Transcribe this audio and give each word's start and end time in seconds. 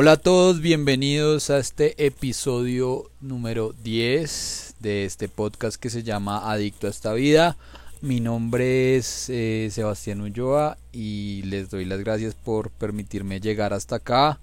Hola 0.00 0.12
a 0.12 0.16
todos, 0.16 0.60
bienvenidos 0.60 1.50
a 1.50 1.58
este 1.58 2.06
episodio 2.06 3.10
número 3.20 3.74
10 3.82 4.76
de 4.78 5.04
este 5.04 5.28
podcast 5.28 5.76
que 5.76 5.90
se 5.90 6.04
llama 6.04 6.52
Adicto 6.52 6.86
a 6.86 6.90
esta 6.90 7.12
vida. 7.14 7.56
Mi 8.00 8.20
nombre 8.20 8.96
es 8.96 9.28
eh, 9.28 9.68
Sebastián 9.72 10.20
Ulloa 10.20 10.78
y 10.92 11.42
les 11.46 11.70
doy 11.70 11.84
las 11.84 11.98
gracias 11.98 12.36
por 12.36 12.70
permitirme 12.70 13.40
llegar 13.40 13.72
hasta 13.72 13.96
acá. 13.96 14.38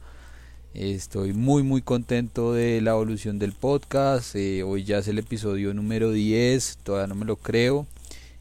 Estoy 0.74 1.32
muy 1.32 1.64
muy 1.64 1.82
contento 1.82 2.52
de 2.52 2.82
la 2.82 2.92
evolución 2.92 3.40
del 3.40 3.54
podcast. 3.54 4.36
Eh, 4.36 4.62
hoy 4.62 4.84
ya 4.84 4.98
es 4.98 5.08
el 5.08 5.20
episodio 5.20 5.74
número 5.74 6.12
10, 6.12 6.80
todavía 6.84 7.08
no 7.08 7.16
me 7.16 7.24
lo 7.24 7.38
creo. 7.38 7.88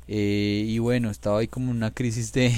Eh, 0.08 0.64
y 0.66 0.80
bueno, 0.80 1.10
estaba 1.10 1.38
ahí 1.38 1.46
como 1.46 1.70
una 1.70 1.92
crisis 1.92 2.32
de, 2.32 2.52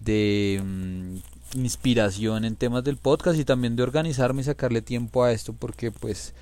de 0.00 0.62
mm, 0.64 1.35
inspiración 1.56 2.44
en 2.44 2.56
temas 2.56 2.84
del 2.84 2.96
podcast 2.96 3.38
y 3.38 3.44
también 3.44 3.76
de 3.76 3.82
organizarme 3.82 4.42
y 4.42 4.44
sacarle 4.44 4.82
tiempo 4.82 5.24
a 5.24 5.32
esto 5.32 5.52
porque 5.52 5.90
pues 5.90 6.34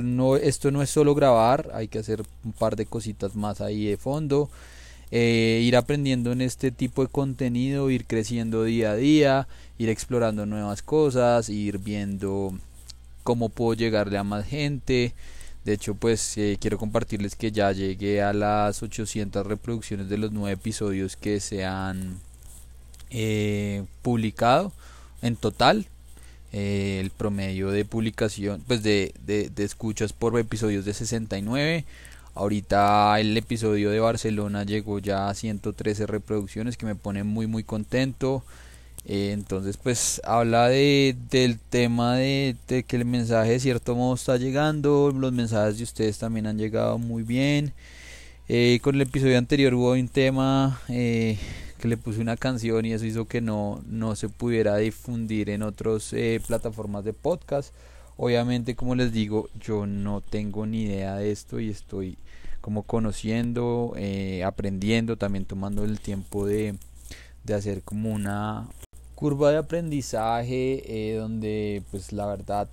no, 0.00 0.36
esto 0.36 0.70
no 0.70 0.82
es 0.82 0.90
solo 0.90 1.14
grabar, 1.14 1.70
hay 1.74 1.88
que 1.88 1.98
hacer 1.98 2.22
un 2.44 2.52
par 2.52 2.76
de 2.76 2.86
cositas 2.86 3.34
más 3.36 3.60
ahí 3.60 3.86
de 3.86 3.96
fondo, 3.96 4.50
eh, 5.10 5.60
ir 5.62 5.76
aprendiendo 5.76 6.32
en 6.32 6.40
este 6.40 6.70
tipo 6.70 7.02
de 7.02 7.08
contenido, 7.08 7.90
ir 7.90 8.06
creciendo 8.06 8.64
día 8.64 8.92
a 8.92 8.96
día, 8.96 9.48
ir 9.78 9.88
explorando 9.88 10.46
nuevas 10.46 10.82
cosas, 10.82 11.48
ir 11.48 11.78
viendo 11.78 12.52
cómo 13.22 13.48
puedo 13.48 13.74
llegarle 13.74 14.18
a 14.18 14.24
más 14.24 14.46
gente. 14.46 15.14
De 15.64 15.74
hecho, 15.74 15.94
pues 15.94 16.38
eh, 16.38 16.56
quiero 16.60 16.78
compartirles 16.78 17.36
que 17.36 17.52
ya 17.52 17.70
llegué 17.72 18.22
a 18.22 18.32
las 18.32 18.82
800 18.82 19.46
reproducciones 19.46 20.08
de 20.08 20.18
los 20.18 20.32
nueve 20.32 20.52
episodios 20.52 21.16
que 21.16 21.38
se 21.40 21.64
han 21.64 22.18
eh, 23.10 23.84
publicado 24.02 24.72
en 25.22 25.36
total. 25.36 25.86
Eh, 26.52 26.98
el 27.00 27.10
promedio 27.10 27.70
de 27.70 27.84
publicación, 27.84 28.62
pues 28.66 28.82
de, 28.82 29.14
de, 29.24 29.52
escuchas 29.64 30.12
por 30.12 30.36
episodios 30.38 30.84
de 30.84 30.94
69. 30.94 31.84
Ahorita 32.34 33.20
el 33.20 33.36
episodio 33.36 33.90
de 33.90 34.00
Barcelona 34.00 34.64
llegó 34.64 34.98
ya 34.98 35.28
a 35.28 35.34
113 35.34 36.06
reproducciones 36.06 36.76
que 36.76 36.86
me 36.86 36.96
pone 36.96 37.22
muy 37.22 37.46
muy 37.46 37.62
contento. 37.62 38.42
Eh, 39.06 39.30
entonces 39.32 39.76
pues 39.76 40.20
habla 40.24 40.68
de, 40.68 41.16
del 41.30 41.58
tema 41.58 42.16
de, 42.16 42.56
que 42.66 42.96
el 42.96 43.04
mensaje 43.04 43.52
de 43.52 43.60
cierto 43.60 43.94
modo 43.94 44.14
está 44.14 44.36
llegando. 44.36 45.12
Los 45.14 45.32
mensajes 45.32 45.78
de 45.78 45.84
ustedes 45.84 46.18
también 46.18 46.48
han 46.48 46.58
llegado 46.58 46.98
muy 46.98 47.22
bien. 47.22 47.72
Eh, 48.48 48.80
con 48.82 48.96
el 48.96 49.02
episodio 49.02 49.38
anterior 49.38 49.74
hubo 49.74 49.92
un 49.92 50.08
tema 50.08 50.80
que 51.80 51.88
le 51.88 51.96
puse 51.96 52.20
una 52.20 52.36
canción 52.36 52.84
y 52.84 52.92
eso 52.92 53.06
hizo 53.06 53.26
que 53.26 53.40
no, 53.40 53.82
no 53.86 54.14
se 54.14 54.28
pudiera 54.28 54.76
difundir 54.76 55.48
en 55.48 55.62
otras 55.62 56.12
eh, 56.12 56.38
plataformas 56.46 57.04
de 57.04 57.14
podcast. 57.14 57.74
Obviamente, 58.18 58.76
como 58.76 58.94
les 58.94 59.12
digo, 59.12 59.48
yo 59.58 59.86
no 59.86 60.20
tengo 60.20 60.66
ni 60.66 60.82
idea 60.82 61.16
de 61.16 61.32
esto 61.32 61.58
y 61.58 61.70
estoy 61.70 62.18
como 62.60 62.82
conociendo, 62.82 63.94
eh, 63.96 64.44
aprendiendo, 64.44 65.16
también 65.16 65.46
tomando 65.46 65.84
el 65.84 66.00
tiempo 66.00 66.44
de, 66.44 66.74
de 67.44 67.54
hacer 67.54 67.82
como 67.82 68.12
una 68.12 68.68
curva 69.14 69.50
de 69.50 69.56
aprendizaje 69.56 70.82
eh, 70.86 71.16
donde 71.16 71.82
pues 71.90 72.12
la 72.12 72.26
verdad 72.26 72.68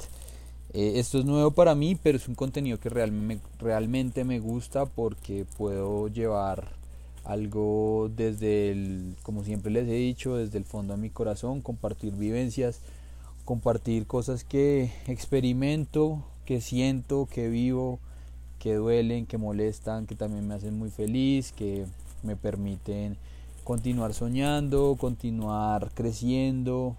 esto 0.74 1.20
es 1.20 1.26
nuevo 1.26 1.52
para 1.52 1.76
mí, 1.76 1.96
pero 1.96 2.18
es 2.18 2.28
un 2.28 2.36
contenido 2.36 2.78
que 2.78 2.90
realmente, 2.90 3.44
realmente 3.58 4.26
me 4.26 4.40
gusta 4.40 4.86
porque 4.86 5.46
puedo 5.58 6.10
llevar 6.10 6.77
algo 7.28 8.10
desde 8.16 8.72
el, 8.72 9.16
como 9.22 9.44
siempre 9.44 9.72
les 9.72 9.88
he 9.88 9.94
dicho, 9.94 10.38
desde 10.38 10.58
el 10.58 10.64
fondo 10.64 10.96
de 10.96 11.02
mi 11.02 11.10
corazón, 11.10 11.62
compartir 11.62 12.14
vivencias, 12.14 12.80
compartir 13.44 14.08
cosas 14.08 14.46
que 14.46 14.92
experimento, 15.08 16.24
que 16.46 16.62
siento, 16.62 17.28
que 17.30 17.50
vivo, 17.50 18.00
que 18.60 18.76
duelen, 18.76 19.26
que 19.26 19.38
molestan, 19.38 20.08
que 20.08 20.16
también 20.16 20.48
me 20.48 20.54
hacen 20.54 20.78
muy 20.78 20.90
feliz, 20.90 21.52
que 21.52 21.86
me 22.24 22.38
permiten 22.38 23.18
continuar 23.66 24.14
soñando, 24.14 24.96
continuar 24.98 25.92
creciendo. 25.94 26.96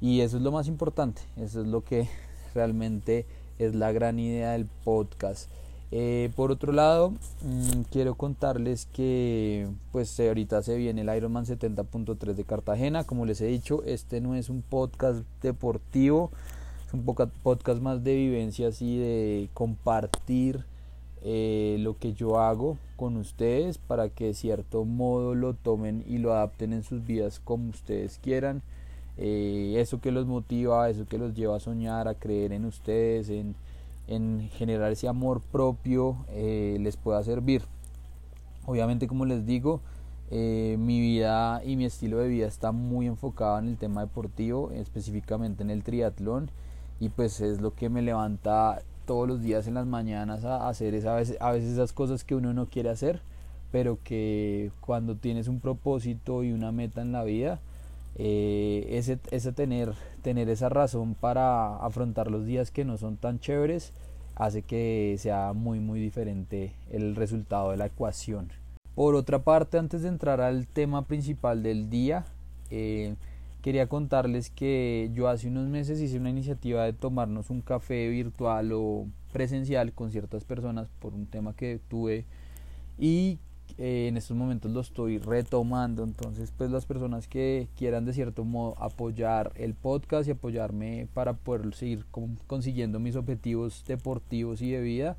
Y 0.00 0.20
eso 0.20 0.36
es 0.36 0.42
lo 0.44 0.52
más 0.52 0.68
importante, 0.68 1.20
eso 1.36 1.60
es 1.62 1.66
lo 1.66 1.82
que 1.82 2.08
realmente 2.54 3.26
es 3.58 3.74
la 3.74 3.90
gran 3.90 4.20
idea 4.20 4.52
del 4.52 4.66
podcast. 4.84 5.50
Eh, 5.94 6.30
por 6.36 6.50
otro 6.50 6.72
lado, 6.72 7.10
mm, 7.42 7.82
quiero 7.90 8.14
contarles 8.14 8.86
que 8.86 9.68
pues 9.92 10.18
ahorita 10.18 10.62
se 10.62 10.78
viene 10.78 11.02
el 11.02 11.14
Ironman 11.14 11.44
70.3 11.44 12.34
de 12.34 12.44
Cartagena. 12.44 13.04
Como 13.04 13.26
les 13.26 13.42
he 13.42 13.46
dicho, 13.46 13.82
este 13.84 14.22
no 14.22 14.34
es 14.34 14.48
un 14.48 14.62
podcast 14.62 15.22
deportivo, 15.42 16.30
es 16.86 16.94
un 16.94 17.04
podcast 17.04 17.82
más 17.82 18.02
de 18.02 18.16
vivencias 18.16 18.80
y 18.80 18.96
de 18.96 19.50
compartir 19.52 20.64
eh, 21.24 21.76
lo 21.80 21.98
que 21.98 22.14
yo 22.14 22.40
hago 22.40 22.78
con 22.96 23.18
ustedes 23.18 23.76
para 23.76 24.08
que 24.08 24.28
de 24.28 24.34
cierto 24.34 24.86
modo 24.86 25.34
lo 25.34 25.52
tomen 25.52 26.04
y 26.08 26.16
lo 26.18 26.32
adapten 26.32 26.72
en 26.72 26.84
sus 26.84 27.04
vidas 27.04 27.38
como 27.38 27.68
ustedes 27.68 28.18
quieran. 28.22 28.62
Eh, 29.18 29.74
eso 29.76 30.00
que 30.00 30.10
los 30.10 30.26
motiva, 30.26 30.88
eso 30.88 31.06
que 31.06 31.18
los 31.18 31.34
lleva 31.34 31.56
a 31.56 31.60
soñar, 31.60 32.08
a 32.08 32.14
creer 32.14 32.52
en 32.52 32.64
ustedes, 32.64 33.28
en 33.28 33.54
en 34.14 34.50
generar 34.54 34.92
ese 34.92 35.08
amor 35.08 35.40
propio 35.40 36.24
eh, 36.30 36.76
les 36.80 36.96
pueda 36.96 37.22
servir. 37.22 37.62
Obviamente, 38.66 39.06
como 39.06 39.24
les 39.24 39.44
digo, 39.46 39.80
eh, 40.30 40.76
mi 40.78 41.00
vida 41.00 41.62
y 41.64 41.76
mi 41.76 41.84
estilo 41.84 42.18
de 42.18 42.28
vida 42.28 42.46
está 42.46 42.72
muy 42.72 43.06
enfocado 43.06 43.58
en 43.58 43.68
el 43.68 43.76
tema 43.76 44.02
deportivo, 44.02 44.70
específicamente 44.72 45.62
en 45.62 45.70
el 45.70 45.82
triatlón, 45.82 46.50
y 47.00 47.08
pues 47.08 47.40
es 47.40 47.60
lo 47.60 47.74
que 47.74 47.88
me 47.90 48.02
levanta 48.02 48.82
todos 49.04 49.26
los 49.26 49.42
días 49.42 49.66
en 49.66 49.74
las 49.74 49.86
mañanas 49.86 50.44
a 50.44 50.68
hacer 50.68 51.06
a 51.06 51.16
veces, 51.16 51.36
a 51.40 51.50
veces 51.50 51.72
esas 51.72 51.92
cosas 51.92 52.24
que 52.24 52.34
uno 52.34 52.54
no 52.54 52.66
quiere 52.66 52.90
hacer, 52.90 53.20
pero 53.72 53.98
que 54.04 54.70
cuando 54.80 55.16
tienes 55.16 55.48
un 55.48 55.60
propósito 55.60 56.44
y 56.44 56.52
una 56.52 56.72
meta 56.72 57.02
en 57.02 57.12
la 57.12 57.24
vida, 57.24 57.60
eh, 58.16 58.86
ese, 58.90 59.18
ese 59.30 59.52
tener, 59.52 59.94
tener 60.22 60.48
esa 60.48 60.68
razón 60.68 61.14
para 61.14 61.76
afrontar 61.76 62.30
los 62.30 62.46
días 62.46 62.70
que 62.70 62.84
no 62.84 62.98
son 62.98 63.16
tan 63.16 63.40
chéveres 63.40 63.92
hace 64.34 64.62
que 64.62 65.16
sea 65.18 65.52
muy 65.52 65.78
muy 65.80 66.00
diferente 66.00 66.72
el 66.90 67.16
resultado 67.16 67.70
de 67.70 67.76
la 67.76 67.86
ecuación. 67.86 68.50
Por 68.94 69.14
otra 69.14 69.42
parte, 69.42 69.78
antes 69.78 70.02
de 70.02 70.08
entrar 70.08 70.40
al 70.40 70.66
tema 70.66 71.06
principal 71.06 71.62
del 71.62 71.88
día, 71.88 72.26
eh, 72.70 73.14
quería 73.62 73.88
contarles 73.88 74.50
que 74.50 75.10
yo 75.14 75.28
hace 75.28 75.48
unos 75.48 75.68
meses 75.68 76.00
hice 76.00 76.18
una 76.18 76.30
iniciativa 76.30 76.84
de 76.84 76.92
tomarnos 76.92 77.48
un 77.48 77.62
café 77.62 78.08
virtual 78.08 78.72
o 78.72 79.06
presencial 79.32 79.92
con 79.92 80.10
ciertas 80.10 80.44
personas 80.44 80.88
por 80.98 81.14
un 81.14 81.26
tema 81.26 81.54
que 81.54 81.80
tuve 81.88 82.26
y 82.98 83.38
eh, 83.84 84.06
en 84.06 84.16
estos 84.16 84.36
momentos 84.36 84.70
lo 84.70 84.80
estoy 84.80 85.18
retomando. 85.18 86.04
Entonces, 86.04 86.52
pues 86.56 86.70
las 86.70 86.86
personas 86.86 87.26
que 87.26 87.66
quieran 87.76 88.04
de 88.04 88.12
cierto 88.12 88.44
modo 88.44 88.80
apoyar 88.80 89.50
el 89.56 89.74
podcast 89.74 90.28
y 90.28 90.30
apoyarme 90.30 91.08
para 91.12 91.32
poder 91.32 91.74
seguir 91.74 92.06
consiguiendo 92.46 93.00
mis 93.00 93.16
objetivos 93.16 93.84
deportivos 93.84 94.62
y 94.62 94.70
de 94.70 94.80
vida, 94.80 95.16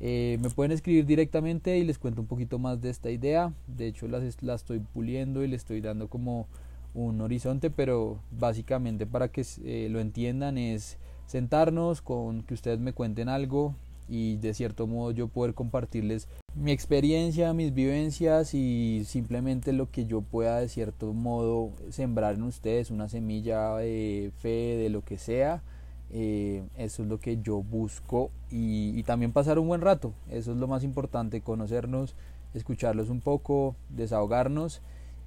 eh, 0.00 0.36
me 0.42 0.50
pueden 0.50 0.72
escribir 0.72 1.06
directamente 1.06 1.78
y 1.78 1.84
les 1.84 1.98
cuento 1.98 2.20
un 2.20 2.26
poquito 2.26 2.58
más 2.58 2.82
de 2.82 2.90
esta 2.90 3.10
idea. 3.10 3.54
De 3.66 3.86
hecho, 3.86 4.06
las, 4.06 4.42
la 4.42 4.54
estoy 4.54 4.80
puliendo 4.80 5.42
y 5.42 5.48
le 5.48 5.56
estoy 5.56 5.80
dando 5.80 6.08
como 6.08 6.46
un 6.92 7.22
horizonte, 7.22 7.70
pero 7.70 8.18
básicamente 8.30 9.06
para 9.06 9.28
que 9.28 9.46
eh, 9.64 9.88
lo 9.90 9.98
entiendan 9.98 10.58
es 10.58 10.98
sentarnos 11.24 12.02
con 12.02 12.42
que 12.42 12.52
ustedes 12.52 12.80
me 12.80 12.92
cuenten 12.92 13.30
algo 13.30 13.74
y 14.08 14.36
de 14.36 14.54
cierto 14.54 14.86
modo 14.86 15.10
yo 15.10 15.28
poder 15.28 15.54
compartirles 15.54 16.28
mi 16.54 16.70
experiencia, 16.72 17.52
mis 17.52 17.74
vivencias 17.74 18.54
y 18.54 19.04
simplemente 19.06 19.72
lo 19.72 19.90
que 19.90 20.06
yo 20.06 20.20
pueda 20.20 20.60
de 20.60 20.68
cierto 20.68 21.12
modo 21.12 21.72
sembrar 21.90 22.34
en 22.36 22.42
ustedes, 22.44 22.90
una 22.90 23.08
semilla 23.08 23.76
de 23.76 24.30
fe, 24.38 24.76
de 24.76 24.88
lo 24.88 25.02
que 25.02 25.18
sea. 25.18 25.62
Eh, 26.10 26.62
eso 26.76 27.02
es 27.02 27.08
lo 27.08 27.18
que 27.18 27.40
yo 27.42 27.62
busco 27.62 28.30
y, 28.50 28.96
y, 28.96 29.02
también 29.02 29.32
pasar 29.32 29.58
un 29.58 29.66
buen 29.66 29.80
rato. 29.80 30.12
Eso 30.30 30.52
es 30.52 30.58
lo 30.58 30.68
más 30.68 30.84
importante, 30.84 31.40
conocernos, 31.40 32.14
escucharlos 32.52 33.08
un 33.10 33.20
poco, 33.20 33.74
desahogarnos 33.88 34.80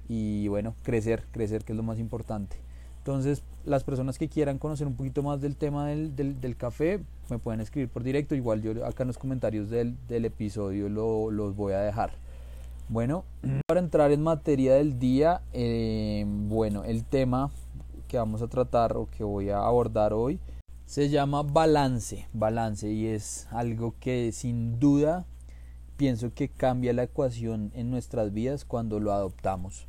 y 0.08 0.48
bueno, 0.48 0.74
crecer, 0.82 1.24
crecer 1.30 1.64
que 1.64 1.72
es 1.72 1.76
lo 1.76 1.82
más 1.82 1.98
importante. 1.98 2.56
Entonces, 3.08 3.42
las 3.64 3.84
personas 3.84 4.18
que 4.18 4.28
quieran 4.28 4.58
conocer 4.58 4.86
un 4.86 4.94
poquito 4.94 5.22
más 5.22 5.40
del 5.40 5.56
tema 5.56 5.86
del, 5.86 6.14
del, 6.14 6.56
café, 6.58 7.00
me 7.30 7.38
pueden 7.38 7.62
escribir 7.62 7.88
por 7.88 8.02
directo. 8.02 8.34
Igual 8.34 8.60
yo 8.60 8.84
acá 8.84 9.04
en 9.04 9.06
los 9.06 9.16
comentarios 9.16 9.70
del, 9.70 9.96
del 10.08 10.26
episodio 10.26 10.90
lo, 10.90 11.30
los 11.30 11.56
voy 11.56 11.72
a 11.72 11.80
dejar. 11.80 12.10
Bueno, 12.90 13.24
para 13.66 13.80
entrar 13.80 14.12
en 14.12 14.22
materia 14.22 14.74
del 14.74 14.98
día, 14.98 15.40
eh, 15.54 16.26
bueno, 16.26 16.84
el 16.84 17.06
tema 17.06 17.50
que 18.08 18.18
vamos 18.18 18.42
a 18.42 18.48
tratar 18.48 18.94
o 18.98 19.08
que 19.10 19.24
voy 19.24 19.48
a 19.48 19.60
abordar 19.60 20.12
hoy 20.12 20.38
se 20.84 21.08
llama 21.08 21.42
balance, 21.42 22.28
balance 22.34 22.90
y 22.90 23.06
es 23.06 23.48
algo 23.50 23.94
que 24.00 24.32
sin 24.32 24.78
duda 24.78 25.24
pienso 25.96 26.34
que 26.34 26.50
cambia 26.50 26.92
la 26.92 27.04
ecuación 27.04 27.72
en 27.74 27.90
nuestras 27.90 28.34
vidas 28.34 28.66
cuando 28.66 29.00
lo 29.00 29.14
adoptamos. 29.14 29.86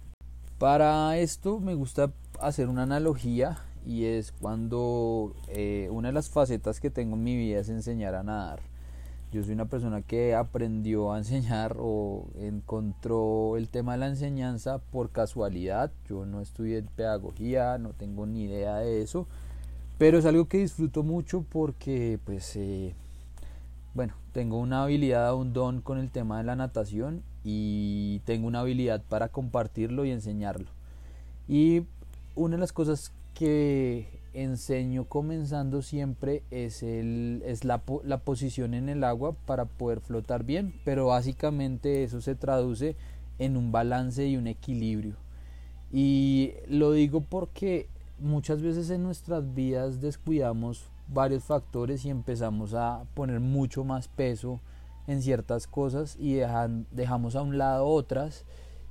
Para 0.57 1.18
esto 1.18 1.60
me 1.60 1.74
gusta 1.74 2.13
hacer 2.42 2.70
una 2.70 2.84
analogía 2.84 3.60
y 3.86 4.06
es 4.06 4.32
cuando 4.32 5.36
eh, 5.48 5.88
una 5.92 6.10
de 6.10 6.14
las 6.14 6.30
facetas 6.30 6.80
que 6.80 6.90
tengo 6.90 7.16
en 7.16 7.24
mi 7.24 7.36
vida 7.36 7.60
es 7.60 7.70
enseñar 7.70 8.16
a 8.16 8.24
nadar. 8.24 8.62
Yo 9.32 9.44
soy 9.44 9.54
una 9.54 9.66
persona 9.66 10.02
que 10.02 10.34
aprendió 10.34 11.14
a 11.14 11.20
enseñar 11.20 11.76
o 11.80 12.26
encontró 12.40 13.58
el 13.58 13.70
tema 13.70 13.94
de 13.94 14.00
la 14.00 14.08
enseñanza 14.08 14.80
por 14.80 15.12
casualidad. 15.12 15.92
Yo 16.08 16.26
no 16.26 16.42
estudié 16.42 16.82
pedagogía, 16.82 17.78
no 17.78 17.90
tengo 17.94 18.26
ni 18.26 18.44
idea 18.44 18.78
de 18.78 19.02
eso, 19.02 19.28
pero 20.00 20.18
es 20.18 20.26
algo 20.26 20.48
que 20.48 20.58
disfruto 20.58 21.04
mucho 21.04 21.46
porque 21.48 22.20
pues 22.26 22.56
eh, 22.56 22.96
bueno, 23.94 24.14
tengo 24.32 24.60
una 24.60 24.84
habilidad, 24.84 25.36
un 25.36 25.54
don 25.54 25.82
con 25.82 26.00
el 26.00 26.10
tema 26.10 26.40
de 26.40 26.46
la 26.46 26.56
natación 26.56 27.22
y 27.44 28.20
tengo 28.26 28.48
una 28.48 28.62
habilidad 28.62 29.04
para 29.08 29.30
compartirlo 29.30 30.06
y 30.06 30.12
enseñarlo. 30.12 30.70
Y 31.48 31.84
una 32.40 32.56
de 32.56 32.62
las 32.62 32.72
cosas 32.72 33.12
que 33.34 34.22
enseño 34.34 35.06
comenzando 35.06 35.82
siempre 35.82 36.42
es, 36.52 36.84
el, 36.84 37.44
es 37.46 37.66
la, 37.66 37.82
la 38.06 38.20
posición 38.20 38.74
en 38.74 38.88
el 38.88 39.04
agua 39.04 39.34
para 39.46 39.66
poder 39.66 40.00
flotar 40.00 40.46
bien, 40.46 40.74
pero 40.86 41.08
básicamente 41.08 42.04
eso 42.04 42.22
se 42.22 42.36
traduce 42.36 42.96
en 43.40 43.58
un 43.58 43.74
balance 43.74 44.26
y 44.26 44.38
un 44.38 44.48
equilibrio. 44.48 45.16
Y 45.92 46.54
lo 46.68 46.94
digo 46.94 47.22
porque 47.22 47.90
muchas 48.20 48.62
veces 48.62 48.90
en 48.90 49.04
nuestras 49.04 49.54
vidas 49.54 50.00
descuidamos 50.00 50.90
varios 51.10 51.44
factores 51.44 52.06
y 52.06 52.10
empezamos 52.10 52.74
a 52.74 53.04
poner 53.16 53.42
mucho 53.42 53.84
más 53.84 54.08
peso 54.08 54.62
en 55.08 55.22
ciertas 55.22 55.68
cosas 55.68 56.16
y 56.18 56.40
dejamos 56.92 57.36
a 57.36 57.42
un 57.42 57.58
lado 57.58 57.86
otras 57.86 58.46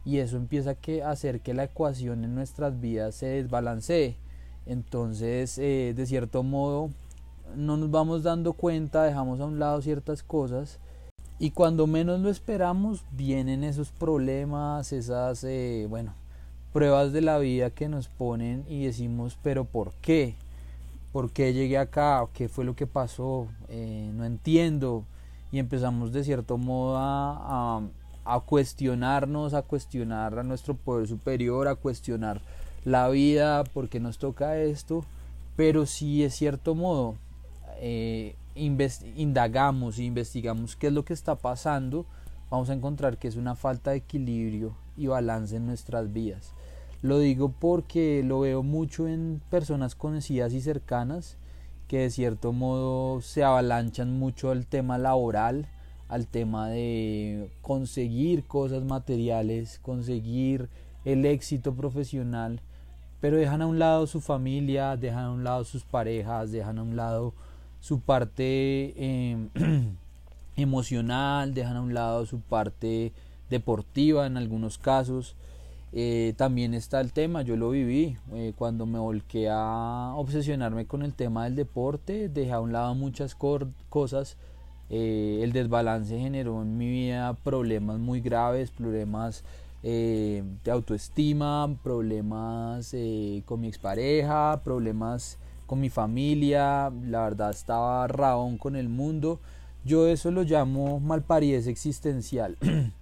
y 0.04 0.18
eso 0.18 0.36
empieza 0.36 0.76
a 1.04 1.10
hacer 1.10 1.40
que 1.40 1.54
la 1.54 1.64
ecuación 1.64 2.24
en 2.24 2.34
nuestras 2.34 2.80
vidas 2.80 3.14
se 3.14 3.26
desbalancee. 3.26 4.16
Entonces, 4.66 5.58
eh, 5.58 5.94
de 5.96 6.06
cierto 6.06 6.42
modo, 6.42 6.90
no 7.56 7.76
nos 7.76 7.90
vamos 7.90 8.22
dando 8.22 8.52
cuenta, 8.52 9.02
dejamos 9.02 9.40
a 9.40 9.46
un 9.46 9.58
lado 9.58 9.80
ciertas 9.82 10.22
cosas 10.22 10.78
y 11.40 11.52
cuando 11.52 11.86
menos 11.86 12.20
lo 12.20 12.30
esperamos 12.30 13.04
vienen 13.12 13.62
esos 13.62 13.92
problemas, 13.92 14.92
esas, 14.92 15.44
eh, 15.44 15.86
bueno, 15.88 16.14
pruebas 16.72 17.12
de 17.12 17.20
la 17.20 17.38
vida 17.38 17.70
que 17.70 17.88
nos 17.88 18.08
ponen 18.08 18.64
y 18.68 18.84
decimos, 18.84 19.38
pero 19.42 19.64
¿por 19.64 19.92
qué? 19.94 20.34
¿Por 21.12 21.30
qué 21.30 21.52
llegué 21.52 21.78
acá? 21.78 22.26
¿Qué 22.32 22.48
fue 22.48 22.64
lo 22.64 22.74
que 22.74 22.86
pasó? 22.86 23.46
Eh, 23.68 24.10
no 24.14 24.24
entiendo. 24.24 25.04
Y 25.52 25.60
empezamos 25.60 26.12
de 26.12 26.24
cierto 26.24 26.58
modo 26.58 26.96
a, 26.96 27.78
a, 27.78 27.82
cuestionarnos, 28.40 29.54
a 29.54 29.62
cuestionar 29.62 30.38
a 30.38 30.42
nuestro 30.42 30.74
poder 30.74 31.08
superior, 31.08 31.68
a 31.68 31.74
cuestionar 31.74 32.40
la 32.84 33.08
vida, 33.08 33.64
por 33.64 33.88
qué 33.88 34.00
nos 34.00 34.18
toca 34.18 34.58
esto. 34.58 35.04
Pero 35.56 35.86
si 35.86 36.22
de 36.22 36.30
cierto 36.30 36.74
modo 36.74 37.16
eh, 37.80 38.36
indagamos 38.54 39.98
e 39.98 40.04
investigamos 40.04 40.76
qué 40.76 40.88
es 40.88 40.92
lo 40.92 41.04
que 41.04 41.14
está 41.14 41.36
pasando, 41.36 42.06
vamos 42.50 42.70
a 42.70 42.74
encontrar 42.74 43.18
que 43.18 43.28
es 43.28 43.36
una 43.36 43.54
falta 43.54 43.90
de 43.90 43.98
equilibrio 43.98 44.76
y 44.96 45.06
balance 45.06 45.56
en 45.56 45.66
nuestras 45.66 46.12
vidas. 46.12 46.52
Lo 47.00 47.18
digo 47.18 47.50
porque 47.50 48.22
lo 48.24 48.40
veo 48.40 48.62
mucho 48.62 49.06
en 49.08 49.40
personas 49.50 49.94
conocidas 49.94 50.52
y 50.52 50.60
cercanas 50.60 51.36
que 51.86 51.98
de 52.00 52.10
cierto 52.10 52.52
modo 52.52 53.20
se 53.22 53.42
avalanchan 53.42 54.18
mucho 54.18 54.50
al 54.50 54.66
tema 54.66 54.98
laboral, 54.98 55.66
al 56.08 56.26
tema 56.26 56.68
de 56.68 57.50
conseguir 57.60 58.44
cosas 58.44 58.84
materiales, 58.84 59.78
conseguir 59.82 60.68
el 61.04 61.24
éxito 61.26 61.74
profesional, 61.74 62.60
pero 63.20 63.36
dejan 63.36 63.62
a 63.62 63.66
un 63.66 63.78
lado 63.78 64.06
su 64.06 64.20
familia, 64.20 64.96
dejan 64.96 65.24
a 65.24 65.30
un 65.30 65.44
lado 65.44 65.64
sus 65.64 65.84
parejas, 65.84 66.50
dejan 66.50 66.78
a 66.78 66.82
un 66.82 66.96
lado 66.96 67.34
su 67.80 68.00
parte 68.00 68.94
em, 68.96 69.50
emocional, 70.56 71.54
dejan 71.54 71.76
a 71.76 71.82
un 71.82 71.94
lado 71.94 72.26
su 72.26 72.40
parte 72.40 73.12
deportiva 73.50 74.26
en 74.26 74.36
algunos 74.36 74.78
casos. 74.78 75.36
Eh, 75.92 76.34
también 76.36 76.74
está 76.74 77.00
el 77.00 77.12
tema, 77.12 77.42
yo 77.42 77.56
lo 77.56 77.70
viví, 77.70 78.18
eh, 78.34 78.52
cuando 78.56 78.84
me 78.84 78.98
volqué 78.98 79.48
a 79.50 80.12
obsesionarme 80.16 80.86
con 80.86 81.02
el 81.02 81.14
tema 81.14 81.44
del 81.44 81.56
deporte, 81.56 82.28
dejé 82.28 82.52
a 82.52 82.60
un 82.60 82.72
lado 82.72 82.94
muchas 82.94 83.34
cosas, 83.34 84.36
eh, 84.90 85.40
el 85.42 85.52
desbalance 85.52 86.18
generó 86.18 86.62
en 86.62 86.76
mi 86.76 86.88
vida 86.88 87.34
problemas 87.34 87.98
muy 87.98 88.20
graves, 88.20 88.70
problemas 88.70 89.44
de 89.80 90.70
autoestima, 90.72 91.72
problemas 91.84 92.92
con 93.44 93.60
mi 93.60 93.68
expareja, 93.68 94.60
problemas 94.64 95.38
con 95.66 95.80
mi 95.80 95.88
familia, 95.88 96.90
la 97.04 97.22
verdad 97.22 97.50
estaba 97.50 98.08
rabón 98.08 98.58
con 98.58 98.74
el 98.74 98.88
mundo, 98.88 99.38
yo 99.84 100.08
eso 100.08 100.30
lo 100.30 100.42
llamo 100.42 100.98
malparidez 100.98 101.66
existencial. 101.66 102.56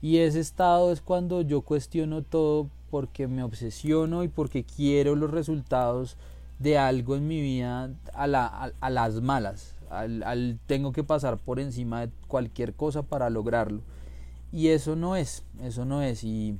Y 0.00 0.18
ese 0.18 0.38
estado 0.38 0.92
es 0.92 1.00
cuando 1.00 1.42
yo 1.42 1.62
cuestiono 1.62 2.22
todo 2.22 2.68
porque 2.88 3.26
me 3.26 3.42
obsesiono 3.42 4.22
y 4.22 4.28
porque 4.28 4.62
quiero 4.62 5.16
los 5.16 5.30
resultados 5.30 6.16
de 6.60 6.78
algo 6.78 7.16
en 7.16 7.26
mi 7.26 7.40
vida 7.40 7.90
a, 8.14 8.90
las 8.90 9.20
malas. 9.20 9.74
Al, 9.90 10.58
tengo 10.66 10.92
que 10.92 11.04
pasar 11.04 11.38
por 11.38 11.60
encima 11.60 12.06
de 12.06 12.12
cualquier 12.26 12.74
cosa 12.74 13.02
para 13.02 13.30
lograrlo. 13.30 13.82
Y 14.52 14.68
eso 14.68 14.96
no 14.96 15.16
es, 15.16 15.44
eso 15.62 15.84
no 15.84 16.02
es. 16.02 16.24
Y 16.24 16.58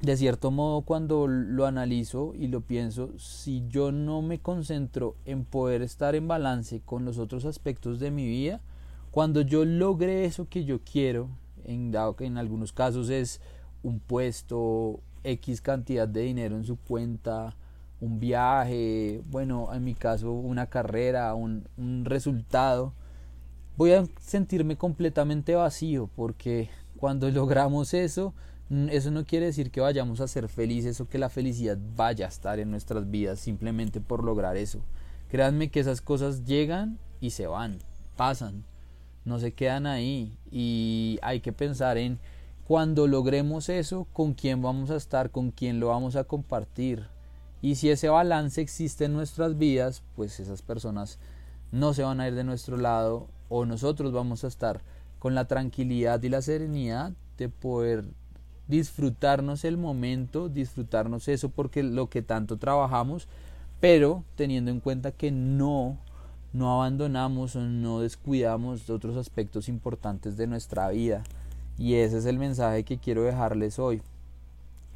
de 0.00 0.16
cierto 0.16 0.50
modo 0.50 0.82
cuando 0.82 1.26
lo 1.26 1.66
analizo 1.66 2.34
y 2.34 2.48
lo 2.48 2.60
pienso, 2.60 3.10
si 3.18 3.64
yo 3.68 3.90
no 3.92 4.22
me 4.22 4.38
concentro 4.38 5.16
en 5.24 5.44
poder 5.44 5.82
estar 5.82 6.14
en 6.14 6.28
balance 6.28 6.80
con 6.84 7.04
los 7.04 7.18
otros 7.18 7.44
aspectos 7.44 8.00
de 8.00 8.10
mi 8.10 8.26
vida, 8.26 8.60
cuando 9.10 9.40
yo 9.40 9.64
logre 9.64 10.24
eso 10.24 10.48
que 10.48 10.64
yo 10.64 10.80
quiero, 10.80 11.28
en, 11.64 11.90
dado 11.90 12.16
que 12.16 12.26
en 12.26 12.36
algunos 12.36 12.72
casos 12.72 13.08
es 13.08 13.40
un 13.82 14.00
puesto, 14.00 15.00
X 15.22 15.60
cantidad 15.60 16.06
de 16.06 16.22
dinero 16.22 16.56
en 16.56 16.64
su 16.64 16.76
cuenta, 16.76 17.56
un 18.00 18.20
viaje, 18.20 19.22
bueno, 19.30 19.72
en 19.72 19.84
mi 19.84 19.94
caso 19.94 20.32
una 20.32 20.66
carrera, 20.66 21.34
un, 21.34 21.64
resultado, 22.04 22.92
voy 23.76 23.92
a 23.92 24.04
sentirme 24.20 24.76
completamente 24.76 25.54
vacío 25.54 26.08
porque 26.14 26.70
cuando 26.96 27.30
logramos 27.32 27.94
eso, 27.94 28.34
eso 28.90 29.10
no 29.10 29.24
quiere 29.24 29.46
decir 29.46 29.70
que 29.70 29.80
vayamos 29.80 30.20
a 30.20 30.28
ser 30.28 30.48
felices 30.48 31.00
o 31.00 31.08
que 31.08 31.18
la 31.18 31.28
felicidad 31.28 31.78
vaya 31.96 32.26
a 32.26 32.28
estar 32.28 32.58
en 32.58 32.70
nuestras 32.70 33.10
vidas 33.10 33.40
simplemente 33.40 34.00
por 34.00 34.24
lograr 34.24 34.56
eso. 34.56 34.80
Créanme 35.28 35.70
que 35.70 35.80
esas 35.80 36.00
cosas 36.00 36.44
llegan 36.44 36.98
y 37.20 37.30
se 37.30 37.46
van, 37.46 37.78
pasan 38.16 38.64
no 39.24 39.38
se 39.38 39.52
quedan 39.52 39.86
ahí 39.86 40.38
y 40.50 41.18
hay 41.22 41.40
que 41.40 41.52
pensar 41.52 41.98
en 41.98 42.18
cuando 42.64 43.06
logremos 43.06 43.68
eso, 43.68 44.06
con 44.12 44.34
quién 44.34 44.62
vamos 44.62 44.90
a 44.90 44.96
estar, 44.96 45.30
con 45.30 45.50
quién 45.50 45.80
lo 45.80 45.88
vamos 45.88 46.16
a 46.16 46.24
compartir. 46.24 47.06
Y 47.64 47.76
si 47.76 47.88
ese 47.88 48.10
balance 48.10 48.60
existe 48.60 49.06
en 49.06 49.14
nuestras 49.14 49.56
vidas, 49.56 50.02
pues 50.16 50.38
esas 50.38 50.60
personas 50.60 51.18
no 51.72 51.94
se 51.94 52.02
van 52.02 52.20
a 52.20 52.28
ir 52.28 52.34
de 52.34 52.44
nuestro 52.44 52.76
lado 52.76 53.26
o 53.48 53.64
nosotros 53.64 54.12
vamos 54.12 54.44
a 54.44 54.48
estar 54.48 54.82
con 55.18 55.34
la 55.34 55.46
tranquilidad 55.46 56.22
y 56.22 56.28
la 56.28 56.42
serenidad 56.42 57.12
de 57.38 57.48
poder 57.48 58.04
disfrutarnos 58.68 59.64
el 59.64 59.78
momento, 59.78 60.50
disfrutarnos 60.50 61.26
eso 61.26 61.48
porque 61.48 61.82
lo 61.82 62.10
que 62.10 62.20
tanto 62.20 62.58
trabajamos, 62.58 63.28
pero 63.80 64.24
teniendo 64.36 64.70
en 64.70 64.80
cuenta 64.80 65.12
que 65.12 65.30
no 65.30 65.96
no 66.52 66.70
abandonamos 66.70 67.56
o 67.56 67.62
no 67.62 68.00
descuidamos 68.00 68.90
otros 68.90 69.16
aspectos 69.16 69.70
importantes 69.70 70.36
de 70.36 70.46
nuestra 70.46 70.90
vida. 70.90 71.24
Y 71.78 71.94
ese 71.94 72.18
es 72.18 72.26
el 72.26 72.38
mensaje 72.38 72.84
que 72.84 72.98
quiero 72.98 73.22
dejarles 73.22 73.78
hoy. 73.78 74.02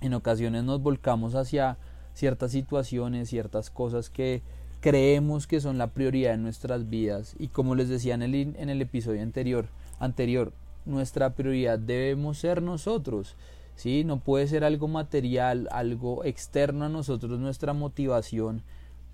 En 0.02 0.12
ocasiones 0.12 0.64
nos 0.64 0.82
volcamos 0.82 1.34
hacia 1.34 1.78
ciertas 2.18 2.50
situaciones, 2.50 3.28
ciertas 3.28 3.70
cosas 3.70 4.10
que 4.10 4.42
creemos 4.80 5.46
que 5.46 5.60
son 5.60 5.78
la 5.78 5.88
prioridad 5.88 6.34
en 6.34 6.42
nuestras 6.42 6.90
vidas. 6.90 7.36
Y 7.38 7.48
como 7.48 7.76
les 7.76 7.88
decía 7.88 8.14
en 8.14 8.22
el, 8.22 8.34
en 8.34 8.68
el 8.68 8.82
episodio 8.82 9.22
anterior, 9.22 9.68
anterior, 10.00 10.52
nuestra 10.84 11.34
prioridad 11.34 11.78
debemos 11.78 12.38
ser 12.38 12.60
nosotros. 12.60 13.36
¿sí? 13.76 14.02
No 14.02 14.18
puede 14.18 14.48
ser 14.48 14.64
algo 14.64 14.88
material, 14.88 15.68
algo 15.70 16.24
externo 16.24 16.86
a 16.86 16.88
nosotros, 16.88 17.38
nuestra 17.38 17.72
motivación 17.72 18.62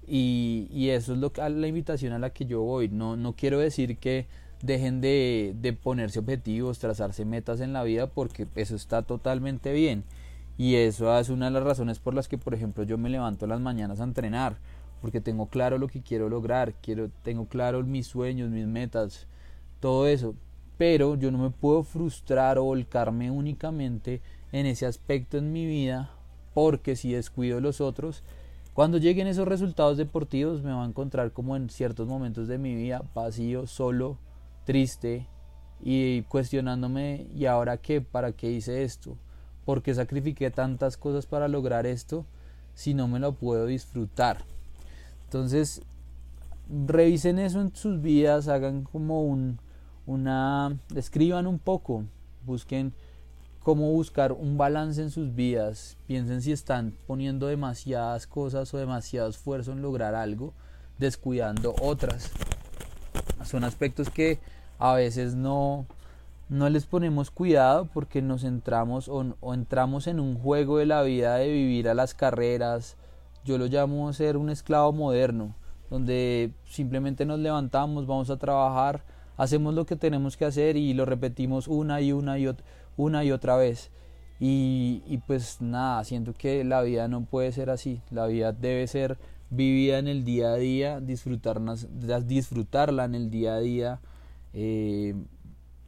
y, 0.07 0.69
y 0.71 0.91
eso 0.91 1.13
es 1.13 1.19
lo, 1.19 1.31
la 1.37 1.67
invitación 1.67 2.15
a 2.15 2.19
la 2.19 2.31
que 2.31 2.47
yo 2.47 2.63
voy. 2.63 2.89
No, 2.89 3.17
no 3.17 3.35
quiero 3.35 3.59
decir 3.59 3.99
que 3.99 4.27
dejen 4.63 5.03
de, 5.03 5.55
de 5.61 5.75
ponerse 5.75 6.21
objetivos, 6.21 6.79
trazarse 6.79 7.27
metas 7.27 7.61
en 7.61 7.75
la 7.75 7.85
vida, 7.85 8.07
porque 8.07 8.47
eso 8.55 8.77
está 8.77 9.03
totalmente 9.03 9.75
bien. 9.75 10.05
Y 10.57 10.77
eso 10.77 11.17
es 11.19 11.29
una 11.31 11.47
de 11.47 11.53
las 11.53 11.65
razones 11.65 11.99
por 11.99 12.15
las 12.15 12.29
que, 12.29 12.39
por 12.39 12.55
ejemplo, 12.55 12.85
yo 12.85 12.99
me 12.99 13.11
levanto 13.11 13.47
las 13.47 13.61
mañanas 13.61 14.01
a 14.01 14.05
entrenar, 14.05 14.57
porque 15.01 15.21
tengo 15.21 15.49
claro 15.49 15.79
lo 15.79 15.89
que 15.89 16.03
quiero 16.03 16.29
lograr, 16.29 16.75
quiero, 16.83 17.11
tengo 17.23 17.47
claro 17.49 17.83
mis 17.85 18.07
sueños, 18.07 18.51
mis 18.51 18.67
metas, 18.67 19.27
todo 19.81 20.07
eso. 20.07 20.35
Pero 20.79 21.17
yo 21.17 21.31
no 21.31 21.39
me 21.39 21.51
puedo 21.51 21.83
frustrar 21.85 22.59
o 22.59 22.65
volcarme 22.65 23.31
únicamente 23.31 24.23
en 24.53 24.67
ese 24.67 24.87
aspecto 24.87 25.39
en 25.39 25.53
mi 25.53 25.67
vida, 25.67 26.11
porque 26.55 26.97
si 26.97 27.13
descuido 27.13 27.61
los 27.61 27.81
otros, 27.81 28.23
Cuando 28.75 28.99
lleguen 28.99 29.29
esos 29.29 29.47
resultados 29.47 29.97
deportivos 29.97 30.63
me 30.63 30.73
va 30.73 30.83
a 30.85 30.89
encontrar 30.89 31.33
como 31.33 31.55
en 31.57 31.71
ciertos 31.71 32.09
momentos 32.09 32.49
de 32.49 32.59
mi 32.59 32.75
vida 32.75 33.05
vacío, 33.15 33.69
solo, 33.69 34.19
triste 34.65 35.29
y 35.81 36.23
cuestionándome 36.23 37.29
¿y 37.35 37.47
ahora 37.47 37.77
qué? 37.79 38.01
¿Para 38.01 38.33
qué 38.33 38.51
hice 38.51 38.83
esto? 38.83 39.17
¿Por 39.65 39.83
qué 39.83 39.95
sacrifiqué 39.95 40.51
tantas 40.51 40.97
cosas 40.97 41.27
para 41.27 41.49
lograr 41.49 41.87
esto 41.87 42.25
si 42.75 42.95
no 42.95 43.09
me 43.09 43.19
lo 43.19 43.33
puedo 43.33 43.67
disfrutar? 43.67 44.45
Entonces, 45.25 45.83
revisen 46.87 47.39
eso 47.39 47.61
en 47.61 47.75
sus 47.75 48.01
vidas, 48.01 48.49
hagan 48.49 48.85
como 48.85 49.25
un, 49.25 49.59
una, 50.07 50.79
escriban 50.95 51.47
un 51.47 51.59
poco, 51.59 52.05
busquen 52.45 52.93
cómo 53.65 53.91
buscar 53.91 54.33
un 54.33 54.59
balance 54.59 55.01
en 55.03 55.11
sus 55.11 55.35
vidas. 55.35 55.97
Piensen 56.07 56.43
si 56.43 56.53
están 56.53 56.95
poniendo 57.07 57.47
demasiadas 57.47 58.27
cosas 58.27 58.73
o 58.75 58.79
demasiado 58.79 59.31
esfuerzo 59.31 59.73
en 59.73 59.83
lograr 59.83 60.15
algo, 60.15 60.53
descuidando 60.99 61.75
otras. 61.81 62.31
Son 63.45 63.65
aspectos 63.65 64.11
que 64.11 64.39
a 64.79 64.95
veces 64.95 65.35
no, 65.35 65.87
no 66.49 66.69
les 66.69 66.87
ponemos 66.87 67.31
cuidado 67.31 67.89
porque 67.93 68.23
nos 68.23 68.45
entramos 68.45 69.09
o, 69.09 69.55
entramos 69.55 70.07
en 70.07 70.21
un 70.21 70.39
juego 70.39 70.79
de 70.79 70.87
la 70.87 71.03
vida 71.03 71.37
de 71.37 71.51
vivir 71.51 71.89
a 71.89 71.95
las 71.95 72.15
carreras. 72.15 72.97
Yo 73.45 73.59
lo 73.59 73.67
llamo 73.67 74.13
ser 74.13 74.37
un 74.37 74.51
esclavo 74.51 74.93
moderno, 74.93 75.55
donde 75.91 76.53
simplemente 76.65 77.27
nos 77.27 77.39
levantamos, 77.39 78.07
vamos 78.07 78.31
a 78.31 78.39
trabajar, 78.39 79.05
hacemos 79.37 79.75
lo 79.75 79.87
que 79.87 79.97
tenemos 79.97 80.37
que 80.37 80.45
hacer 80.45 80.77
y 80.77 80.95
lo 80.95 81.05
repetimos 81.05 81.69
una 81.69 82.01
y 82.01 82.13
una 82.13 82.39
y 82.39 82.49
una 82.97 83.25
y 83.25 83.33
otra 83.33 83.57
vez. 83.57 83.91
Y, 84.41 85.23
pues 85.27 85.63
nada, 85.63 86.05
siento 86.05 86.35
que 86.35 86.65
la 86.65 86.83
vida 86.83 87.09
no 87.09 87.25
puede 87.25 87.53
ser 87.53 87.71
así. 87.71 88.03
La 88.11 88.27
vida 88.27 88.53
debe 88.53 88.87
ser 88.87 89.19
vivida 89.49 89.99
en 89.99 90.09
el 90.09 90.25
día 90.25 90.53
a 90.53 90.57
día, 90.57 91.01
disfrutarla 91.01 93.05
en 93.05 93.15
el 93.15 93.31
día 93.31 93.55
a 93.55 93.61
día, 93.61 94.01
eh, 94.53 95.15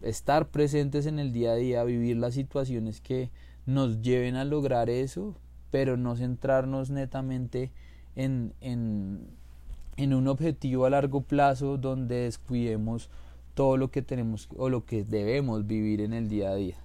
estar 0.03 0.49
presentes 0.49 1.07
en 1.07 1.19
el 1.19 1.33
día 1.33 1.53
a 1.53 1.57
día, 1.57 1.85
vivir 1.85 2.17
las 2.17 2.35
situaciones 2.35 3.01
que 3.01 3.31
nos 3.67 4.01
lleven 4.01 4.37
a 4.37 4.45
lograr 4.45 4.91
eso, 4.91 5.35
pero 5.71 5.97
no 5.97 6.17
centrarnos 6.17 6.91
netamente 6.91 7.73
en, 8.15 8.55
en, 8.61 10.15
un 10.15 10.29
objetivo 10.29 10.85
a 10.85 10.91
largo 10.91 11.23
plazo 11.23 11.77
donde 11.77 12.17
descuidemos 12.23 13.11
todo 13.55 13.77
lo 13.77 13.91
que 13.91 14.03
tenemos 14.03 14.49
o 14.57 14.69
lo 14.69 14.85
que 14.85 15.05
debemos 15.05 15.67
vivir 15.67 16.01
en 16.01 16.13
el 16.13 16.29
día 16.29 16.51
a 16.51 16.55
día. 16.55 16.77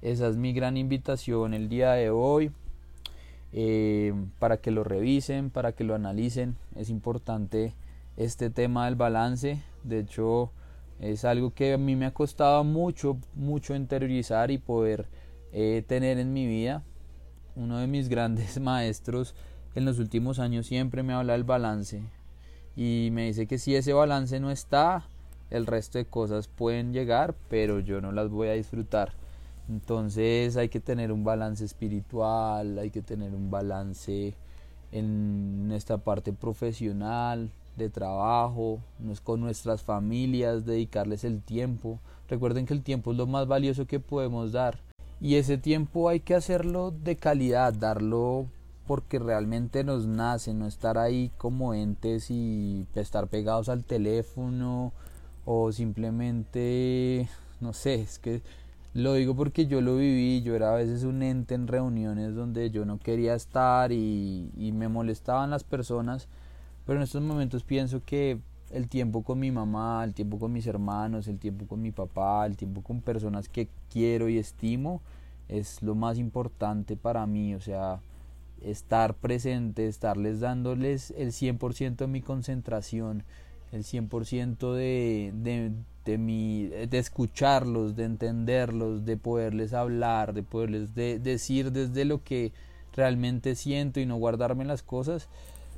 Esa 0.00 0.28
es 0.28 0.36
mi 0.36 0.52
gran 0.52 0.76
invitación 0.76 1.54
el 1.54 1.68
día 1.68 1.92
de 1.92 2.10
hoy. 2.10 2.50
Eh, 3.54 4.14
para 4.38 4.56
que 4.56 4.70
lo 4.70 4.82
revisen, 4.82 5.50
para 5.50 5.72
que 5.72 5.84
lo 5.84 5.94
analicen. 5.94 6.56
Es 6.74 6.88
importante 6.88 7.74
este 8.16 8.48
tema 8.48 8.86
del 8.86 8.96
balance. 8.96 9.62
De 9.84 9.98
hecho, 10.00 10.50
es 11.02 11.24
algo 11.24 11.52
que 11.52 11.74
a 11.74 11.78
mí 11.78 11.96
me 11.96 12.06
ha 12.06 12.14
costado 12.14 12.62
mucho, 12.62 13.18
mucho 13.34 13.74
interiorizar 13.74 14.50
y 14.52 14.58
poder 14.58 15.08
eh, 15.52 15.84
tener 15.86 16.18
en 16.18 16.32
mi 16.32 16.46
vida. 16.46 16.84
Uno 17.56 17.78
de 17.78 17.88
mis 17.88 18.08
grandes 18.08 18.60
maestros 18.60 19.34
en 19.74 19.84
los 19.84 19.98
últimos 19.98 20.38
años 20.38 20.66
siempre 20.66 21.02
me 21.02 21.12
habla 21.12 21.32
del 21.32 21.44
balance 21.44 22.02
y 22.76 23.10
me 23.12 23.26
dice 23.26 23.46
que 23.46 23.58
si 23.58 23.74
ese 23.74 23.92
balance 23.92 24.38
no 24.38 24.50
está, 24.50 25.04
el 25.50 25.66
resto 25.66 25.98
de 25.98 26.04
cosas 26.06 26.46
pueden 26.46 26.92
llegar, 26.92 27.34
pero 27.48 27.80
yo 27.80 28.00
no 28.00 28.12
las 28.12 28.30
voy 28.30 28.48
a 28.48 28.52
disfrutar. 28.52 29.12
Entonces 29.68 30.56
hay 30.56 30.68
que 30.68 30.80
tener 30.80 31.10
un 31.10 31.24
balance 31.24 31.64
espiritual, 31.64 32.78
hay 32.78 32.90
que 32.90 33.02
tener 33.02 33.34
un 33.34 33.50
balance 33.50 34.34
en 34.92 35.70
esta 35.72 35.98
parte 35.98 36.32
profesional, 36.32 37.50
de 37.76 37.90
trabajo, 37.90 38.80
con 39.24 39.40
nuestras 39.40 39.82
familias, 39.82 40.64
dedicarles 40.66 41.24
el 41.24 41.42
tiempo. 41.42 41.98
Recuerden 42.28 42.66
que 42.66 42.74
el 42.74 42.82
tiempo 42.82 43.12
es 43.12 43.18
lo 43.18 43.26
más 43.26 43.46
valioso 43.46 43.86
que 43.86 44.00
podemos 44.00 44.52
dar. 44.52 44.78
Y 45.20 45.36
ese 45.36 45.58
tiempo 45.58 46.08
hay 46.08 46.20
que 46.20 46.34
hacerlo 46.34 46.90
de 46.90 47.16
calidad, 47.16 47.72
darlo 47.72 48.46
porque 48.86 49.18
realmente 49.18 49.84
nos 49.84 50.06
nace, 50.06 50.54
no 50.54 50.66
estar 50.66 50.98
ahí 50.98 51.30
como 51.38 51.74
entes 51.74 52.30
y 52.30 52.86
estar 52.94 53.28
pegados 53.28 53.68
al 53.68 53.84
teléfono 53.84 54.92
o 55.44 55.72
simplemente, 55.72 57.28
no 57.60 57.72
sé, 57.72 57.94
es 57.94 58.18
que 58.18 58.42
lo 58.94 59.14
digo 59.14 59.34
porque 59.34 59.66
yo 59.66 59.80
lo 59.80 59.96
viví, 59.96 60.42
yo 60.42 60.54
era 60.54 60.72
a 60.72 60.76
veces 60.76 61.04
un 61.04 61.22
ente 61.22 61.54
en 61.54 61.66
reuniones 61.66 62.34
donde 62.34 62.70
yo 62.70 62.84
no 62.84 62.98
quería 62.98 63.34
estar 63.34 63.90
y, 63.90 64.50
me 64.74 64.88
molestaban 64.88 65.50
las 65.50 65.64
personas, 65.64 66.28
pero 66.86 66.98
en 66.98 67.04
estos 67.04 67.22
momentos 67.22 67.64
pienso 67.64 68.02
que 68.04 68.38
el 68.70 68.88
tiempo 68.88 69.22
con 69.22 69.38
mi 69.38 69.50
mamá, 69.50 70.02
el 70.04 70.14
tiempo 70.14 70.38
con 70.38 70.52
mis 70.52 70.66
hermanos, 70.66 71.28
el 71.28 71.38
tiempo 71.38 71.66
con 71.66 71.82
mi 71.82 71.90
papá, 71.90 72.46
el 72.46 72.56
tiempo 72.56 72.82
con 72.82 73.00
personas 73.00 73.48
que 73.48 73.68
quiero 73.90 74.28
y 74.28 74.38
estimo 74.38 75.02
es 75.48 75.82
lo 75.82 75.94
más 75.94 76.18
importante 76.18 76.96
para 76.96 77.26
mí, 77.26 77.54
o 77.54 77.60
sea, 77.60 78.00
estar 78.62 79.14
presente, 79.14 79.86
estarles 79.86 80.40
dándoles 80.40 81.12
el 81.16 81.32
100% 81.32 81.96
de 81.96 82.06
mi 82.06 82.22
concentración, 82.22 83.24
el 83.72 83.84
100% 83.84 84.72
de, 84.72 85.32
de, 85.34 85.72
de, 86.04 86.18
mi, 86.18 86.66
de 86.66 86.98
escucharlos, 86.98 87.96
de 87.96 88.04
entenderlos, 88.04 89.04
de 89.04 89.16
poderles 89.16 89.74
hablar, 89.74 90.32
de 90.32 90.42
poderles 90.42 90.94
decir 90.94 91.72
desde 91.72 92.04
lo 92.04 92.22
que 92.22 92.52
realmente 92.94 93.54
siento 93.54 94.00
y 94.00 94.06
no 94.06 94.16
guardarme 94.16 94.64
las 94.64 94.82
cosas, 94.82 95.28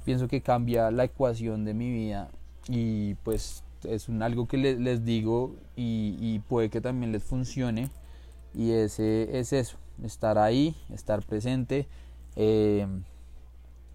pienso 0.04 0.28
que 0.28 0.40
cambia 0.40 0.90
la 0.90 1.04
ecuación 1.04 1.64
de 1.64 1.74
mi 1.74 1.90
vida 1.90 2.30
y 2.68 3.14
pues 3.16 3.64
es 3.84 4.08
un, 4.08 4.22
algo 4.22 4.46
que 4.46 4.56
les, 4.56 5.04
digo 5.04 5.56
y, 5.76 6.38
puede 6.48 6.70
que 6.70 6.80
también 6.80 7.12
les 7.12 7.22
funcione 7.22 7.90
y 8.54 8.70
ese 8.70 9.38
es 9.38 9.52
eso, 9.52 9.76
estar 10.02 10.38
ahí, 10.38 10.76
estar 10.90 11.24
presente. 11.24 11.88
Eh, 12.36 12.86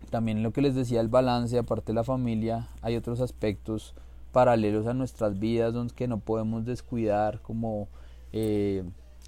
también 0.10 0.44
lo 0.44 0.52
que 0.52 0.62
les 0.62 0.76
decía, 0.76 1.02
el 1.02 1.08
balance, 1.08 1.58
aparte 1.58 1.88
de 1.88 1.96
la 1.96 2.04
familia, 2.04 2.70
hay 2.82 2.96
otros 2.96 3.22
aspectos 3.22 3.94
paralelos 4.32 4.88
a 4.88 4.94
nuestras 4.94 5.40
vidas 5.40 5.74
donde 5.74 5.94
que 5.94 6.08
no 6.08 6.20
podemos 6.20 6.66
descuidar 6.66 7.42
como 7.42 7.88
eh, 8.32 8.84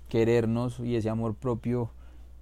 querernos 0.10 0.80
y 0.80 0.96
ese 0.96 1.10
amor 1.10 1.36
propio 1.36 1.92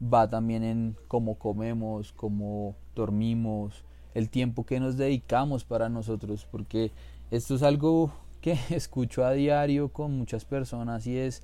va 0.02 0.30
también 0.30 0.64
en 0.64 0.96
cómo 1.08 1.36
comemos, 1.36 2.14
cómo 2.14 2.76
dormimos, 2.96 3.84
el 4.14 4.30
tiempo 4.30 4.66
que 4.66 4.80
nos 4.80 4.98
dedicamos 4.98 5.64
para 5.64 5.90
nosotros, 5.90 6.48
porque 6.50 6.92
esto 7.32 7.56
es 7.56 7.64
algo 7.64 8.12
que 8.42 8.58
escucho 8.70 9.26
a 9.26 9.34
diario 9.34 9.90
con 9.90 10.18
muchas 10.18 10.46
personas 10.46 11.06
y 11.08 11.18
es 11.18 11.44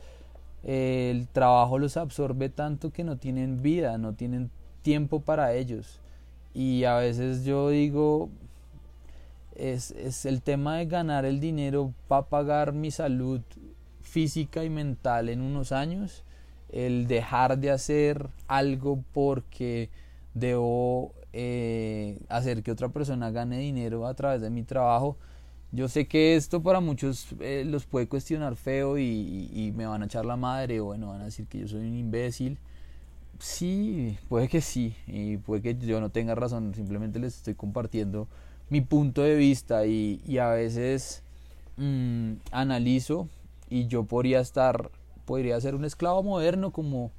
eh, 0.63 1.11
el 1.11 1.27
trabajo 1.27 1.77
los 1.77 1.97
absorbe 1.97 2.49
tanto 2.49 2.91
que 2.91 3.03
no 3.03 3.17
tienen 3.17 3.61
vida, 3.61 3.97
no 3.97 4.13
tienen 4.13 4.49
tiempo 4.81 5.21
para 5.21 5.53
ellos. 5.53 5.99
Y 6.53 6.85
a 6.85 6.95
veces 6.95 7.43
yo 7.43 7.69
digo, 7.69 8.29
es, 9.55 9.91
es 9.91 10.25
el 10.25 10.41
tema 10.41 10.77
de 10.77 10.85
ganar 10.85 11.25
el 11.25 11.39
dinero 11.39 11.93
para 12.07 12.23
pagar 12.23 12.73
mi 12.73 12.91
salud 12.91 13.41
física 14.01 14.63
y 14.63 14.69
mental 14.69 15.29
en 15.29 15.41
unos 15.41 15.71
años, 15.71 16.23
el 16.69 17.07
dejar 17.07 17.57
de 17.57 17.71
hacer 17.71 18.29
algo 18.47 19.03
porque 19.13 19.89
debo 20.33 21.13
eh, 21.37 22.17
hacer 22.29 22.63
que 22.63 22.71
otra 22.71 22.87
persona 22.87 23.29
gane 23.29 23.59
dinero 23.59 24.07
a 24.07 24.13
través 24.13 24.39
de 24.39 24.49
mi 24.49 24.63
trabajo. 24.63 25.17
Yo 25.73 25.89
sé 25.89 26.07
que 26.07 26.37
esto 26.37 26.63
para 26.63 26.79
muchos 26.79 27.27
eh, 27.41 27.65
los 27.67 27.85
puede 27.85 28.07
cuestionar 28.07 28.55
feo 28.55 28.97
y, 28.97 29.73
me 29.75 29.85
van 29.85 30.01
a 30.01 30.05
echar 30.05 30.25
la 30.25 30.37
madre 30.37 30.79
o 30.79 30.85
bueno, 30.85 31.07
van 31.09 31.19
a 31.19 31.25
decir 31.25 31.45
que 31.47 31.59
yo 31.59 31.67
soy 31.67 31.81
un 31.81 31.97
imbécil. 31.97 32.57
Sí, 33.39 34.17
puede 34.29 34.47
que 34.47 34.61
sí, 34.61 34.95
y 35.07 35.35
puede 35.35 35.61
que 35.61 35.75
yo 35.75 35.99
no 35.99 36.09
tenga 36.09 36.35
razón, 36.35 36.73
simplemente 36.73 37.19
les 37.19 37.35
estoy 37.35 37.53
compartiendo 37.53 38.29
mi 38.69 38.79
punto 38.79 39.21
de 39.21 39.35
vista 39.35 39.85
y, 39.85 40.37
a 40.37 40.51
veces 40.51 41.21
mmm, 41.75 42.35
analizo 42.51 43.27
y 43.69 43.87
yo 43.87 44.05
podría 44.05 44.39
estar, 44.39 44.89
podría 45.25 45.59
ser 45.59 45.75
un 45.75 45.83
esclavo 45.83 46.23
moderno 46.23 46.71
como, 46.71 47.11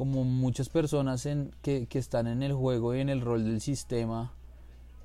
como 0.00 0.24
muchas 0.24 0.70
personas 0.70 1.28
que, 1.60 1.84
que 1.84 1.98
están 1.98 2.26
en 2.26 2.42
el 2.42 2.54
juego 2.54 2.94
y 2.94 3.00
en 3.00 3.10
el 3.10 3.20
rol 3.20 3.44
del 3.44 3.60
sistema. 3.60 4.32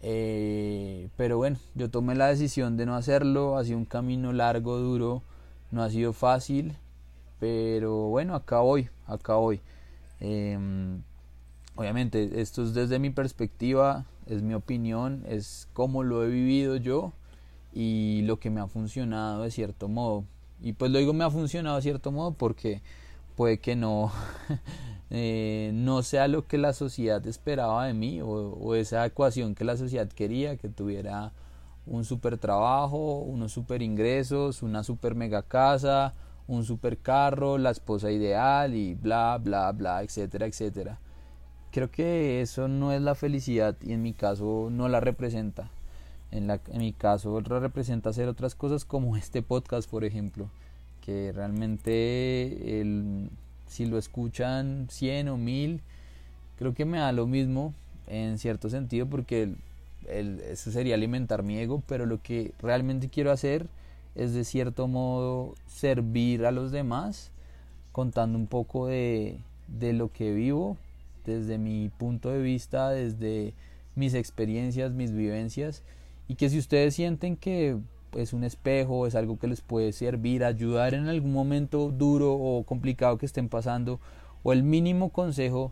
Eh, 0.02 1.10
pero 1.18 1.36
bueno, 1.36 1.58
yo 1.74 1.90
tomé 1.92 2.16
la 2.16 2.28
decisión 2.28 2.78
de 2.78 2.86
no 2.86 2.96
hacerlo, 2.96 3.58
ha 3.58 3.66
sido 3.66 3.78
un 3.78 3.84
camino 3.84 4.32
largo, 4.32 4.78
duro, 4.78 5.22
no 5.70 5.84
ha 5.84 5.90
sido 5.90 6.14
fácil, 6.14 6.78
pero 7.42 8.08
bueno, 8.08 8.36
acá 8.36 8.62
voy, 8.62 8.88
acá 9.06 9.36
voy. 9.36 9.60
Eh, 10.22 10.58
obviamente, 11.75 12.40
esto 12.40 12.64
es 12.64 12.74
desde 12.74 12.98
mi 12.98 13.10
perspectiva, 13.10 14.06
es 14.28 14.44
mi 14.44 14.54
opinión, 14.54 15.25
es 15.28 15.68
cómo 15.74 16.04
lo 16.04 16.24
he 16.24 16.30
vivido 16.30 16.78
yo 16.78 17.12
y 17.74 18.22
lo 18.22 18.40
que 18.40 18.50
me 18.50 18.62
ha 18.62 18.68
funcionado 18.68 19.44
de 19.44 19.52
cierto 19.52 19.90
modo. 19.90 20.24
Y 20.62 20.72
pues 20.72 20.90
lo 20.90 21.00
digo 21.00 21.12
me 21.12 21.25
ha 21.25 21.30
funcionado 21.30 21.75
de 21.75 21.82
cierto 21.82 22.14
modo 22.14 22.32
porque 22.32 22.82
puede 23.36 23.60
que 23.60 23.75
no, 23.75 24.12
eh, 25.10 25.72
no 25.74 26.04
sea 26.04 26.27
lo 26.27 26.48
que 26.48 26.58
la 26.58 26.74
sociedad 26.74 27.25
esperaba 27.27 27.86
de 27.86 27.94
mí 27.94 28.22
o, 28.22 28.75
esa 28.75 29.06
ecuación 29.06 29.56
que 29.56 29.65
la 29.65 29.77
sociedad 29.77 30.08
quería, 30.08 30.58
que 30.58 30.70
tuviera 30.70 31.32
un 31.86 32.06
super 32.06 32.38
trabajo, 32.38 33.20
unos 33.20 33.51
super 33.51 33.82
ingresos, 33.82 34.63
una 34.63 34.84
super 34.84 35.15
mega 35.15 35.44
casa, 35.44 36.13
un 36.48 36.63
super 36.63 36.98
carro, 36.98 37.58
la 37.58 37.72
esposa 37.72 38.12
ideal 38.12 38.74
y 38.74 38.96
bla, 38.96 39.39
bla, 39.42 39.72
bla, 39.72 40.01
etcétera, 40.04 40.48
etcétera. 40.48 41.00
Creo 41.72 41.92
que 41.92 42.42
eso 42.42 42.68
no 42.68 42.92
es 42.94 43.01
la 43.01 43.15
felicidad 43.15 43.75
y 43.82 43.94
en 43.94 44.01
mi 44.01 44.13
caso 44.13 44.70
no 44.72 44.88
la 44.88 45.01
representa. 45.01 45.70
En, 46.32 46.48
la, 46.48 46.60
en 46.72 46.80
mi 46.80 46.94
caso 46.94 47.39
representa 47.39 48.10
hacer 48.10 48.27
otras 48.27 48.56
cosas 48.56 48.86
como 48.86 49.15
este 49.18 49.42
podcast, 49.42 49.89
por 49.89 50.04
ejemplo, 50.04 50.50
que 51.05 51.31
realmente 51.31 52.81
el, 52.81 53.29
si 53.67 53.85
lo 53.85 53.97
escuchan 53.97 54.88
100 54.89 55.29
o 55.29 55.38
1000, 55.38 55.81
creo 56.57 56.74
que 56.74 56.85
me 56.85 56.97
da 56.97 57.12
lo 57.12 57.27
mismo 57.27 57.74
en 58.07 58.39
cierto 58.39 58.69
sentido 58.69 59.05
porque 59.05 59.53
el, 60.07 60.39
eso 60.41 60.71
sería 60.71 60.95
alimentar 60.95 61.43
mi 61.43 61.57
ego, 61.59 61.83
pero 61.88 62.05
lo 62.05 62.21
que 62.21 62.53
realmente 62.59 63.09
quiero 63.09 63.31
hacer 63.31 63.67
es 64.15 64.33
de 64.33 64.43
cierto 64.43 64.88
modo 64.88 65.55
servir 65.67 66.45
a 66.45 66.51
los 66.51 66.71
demás 66.71 67.31
contando 67.91 68.38
un 68.38 68.47
poco 68.47 68.88
de, 68.88 69.38
de 69.67 69.93
lo 69.93 70.12
que 70.12 70.33
vivo 70.33 70.77
desde 71.25 71.57
mi 71.57 71.89
punto 71.89 72.29
de 72.29 72.41
vista, 72.41 72.89
desde 72.89 73.53
mis 73.95 74.13
experiencias, 74.13 74.91
mis 74.91 75.12
vivencias 75.12 75.83
y 76.27 76.35
que 76.35 76.50
si 76.50 76.57
ustedes 76.57 76.95
sienten 76.95 77.35
que 77.35 77.77
es 78.17 78.34
un 78.34 78.43
espejo, 78.43 79.07
es 79.07 79.15
algo 79.15 79.38
que 79.39 79.48
les 79.48 79.62
puede 79.62 79.91
servir, 79.91 80.43
ayudar 80.43 80.93
en 80.93 81.07
algún 81.07 81.34
momento 81.34 81.91
duro 81.91 82.34
o 82.34 82.63
complicado 82.63 83.17
que 83.17 83.25
estén 83.25 83.50
pasando, 83.50 84.00
o 84.43 84.53
el 84.53 84.63
mínimo 84.63 85.10
consejo 85.10 85.72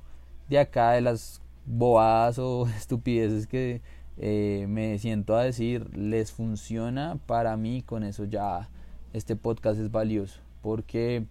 de 0.50 0.60
acá 0.60 0.92
de 0.92 1.02
las 1.02 1.42
bobadas 1.66 2.40
o 2.40 2.68
estupideces 2.78 3.48
que 3.48 3.82
eh, 4.18 4.66
me 4.70 4.98
siento 5.00 5.36
a 5.36 5.44
decir, 5.44 5.96
les 5.98 6.32
funciona 6.32 7.18
para 7.26 7.58
mí, 7.58 7.82
con 7.82 8.04
eso 8.04 8.26
ya 8.26 8.70
este 9.14 9.36
podcast 9.36 9.80
es 9.80 9.92
valioso, 9.92 10.40
porque 10.62 11.26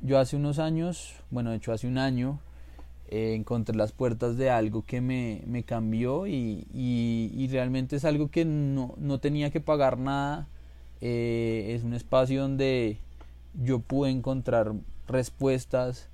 yo 0.00 0.18
hace 0.18 0.36
unos 0.36 0.58
años, 0.58 1.14
bueno, 1.30 1.50
de 1.50 1.56
hecho 1.56 1.72
hace 1.72 1.86
un 1.86 1.98
año, 1.98 2.40
eh, 3.14 3.36
encontré 3.36 3.76
las 3.76 3.92
puertas 3.92 4.36
de 4.36 4.50
algo 4.50 4.84
que 4.84 5.00
me, 5.00 5.44
me 5.46 5.62
cambió 5.62 6.26
y, 6.26 6.66
y, 6.74 7.46
realmente 7.46 7.94
es 7.94 8.04
algo 8.04 8.28
que 8.28 8.44
no, 8.44 8.96
no 8.98 9.20
tenía 9.20 9.50
que 9.50 9.60
pagar 9.60 9.98
nada. 9.98 10.48
Eh, 11.00 11.76
es 11.76 11.84
un 11.84 11.94
espacio 11.94 12.42
donde 12.42 12.98
yo 13.62 13.78
pude 13.78 14.10
encontrar 14.10 14.72
respuestas 15.06 16.08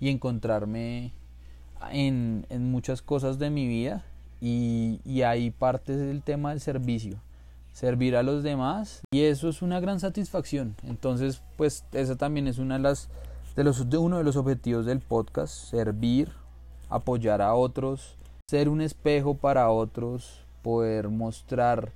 y 0.00 0.08
encontrarme 0.08 1.12
en, 1.92 2.46
en 2.48 2.70
muchas 2.70 3.02
cosas 3.02 3.38
de 3.38 3.50
mi 3.50 3.68
vida 3.68 4.06
y, 4.40 5.00
y 5.04 5.22
ahí 5.22 5.50
parte 5.50 5.94
del 5.94 6.22
tema 6.22 6.50
del 6.50 6.60
servicio 6.60 7.18
servir 7.74 8.16
a 8.16 8.22
los 8.22 8.42
demás 8.42 9.02
y 9.10 9.24
eso 9.24 9.50
es 9.50 9.60
una 9.60 9.80
gran 9.80 10.00
satisfacción 10.00 10.74
entonces 10.84 11.42
pues 11.58 11.84
esa 11.92 12.16
también 12.16 12.48
es 12.48 12.58
una 12.58 12.76
de 12.76 12.80
las 12.80 13.10
de 13.56 13.64
los 13.64 13.90
de 13.90 13.98
uno 13.98 14.16
de 14.16 14.24
los 14.24 14.36
objetivos 14.36 14.86
del 14.86 15.00
podcast 15.00 15.52
servir 15.52 16.32
apoyar 16.88 17.42
a 17.42 17.54
otros, 17.54 18.16
ser 18.48 18.68
un 18.68 18.80
espejo 18.80 19.34
para 19.34 19.70
otros, 19.70 20.40
poder 20.62 21.08
mostrar 21.08 21.92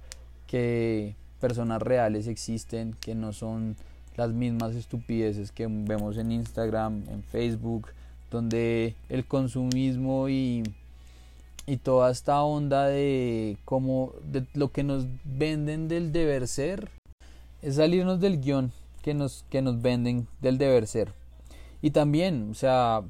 que 0.47 1.15
personas 1.41 1.81
reales 1.83 2.27
existen, 2.27 2.95
que 3.01 3.15
no 3.15 3.33
son 3.33 3.77
las 4.17 4.33
mismas 4.33 4.75
estupideces 4.75 5.53
que 5.53 5.67
vemos 5.69 6.17
en 6.19 6.33
Instagram, 6.33 7.05
en 7.09 7.23
Facebook, 7.23 7.89
donde 8.31 8.95
el 9.09 9.25
consumismo 9.25 10.29
y, 10.29 10.63
y 11.67 11.77
toda 11.79 12.11
esta 12.11 12.43
onda 12.43 12.87
de 12.87 13.57
como 13.65 14.13
de 14.25 14.45
lo 14.55 14.71
que 14.71 14.83
nos 14.83 15.07
venden 15.25 15.89
del 15.89 16.13
deber 16.13 16.47
ser 16.47 16.91
es 17.63 17.77
salirnos 17.77 18.21
del 18.21 18.41
guion 18.41 18.73
que 19.03 19.15
nos, 19.15 19.45
que 19.51 19.63
nos 19.63 19.81
venden 19.81 20.27
del 20.41 20.59
deber 20.59 20.87
ser. 20.87 21.13
Y 21.83 21.91
también, 21.91 22.51
o 22.51 22.55
sea, 22.55 23.03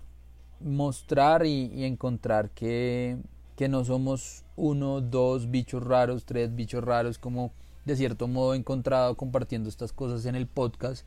mostrar 0.60 1.46
y, 1.46 1.84
encontrar 1.84 2.50
que, 2.50 3.18
que, 3.56 3.68
no 3.68 3.84
somos 3.84 4.44
uno, 4.56 5.00
dos 5.00 5.50
bichos 5.50 5.82
raros, 5.82 6.24
tres 6.24 6.54
bichos 6.54 6.84
raros, 6.84 7.18
como 7.18 7.52
de 7.84 7.96
cierto 7.96 8.28
modo 8.28 8.54
he 8.54 8.58
encontrado 8.58 9.16
compartiendo 9.16 9.68
estas 9.68 9.92
cosas 9.92 10.26
en 10.26 10.34
el 10.34 10.46
podcast, 10.46 11.06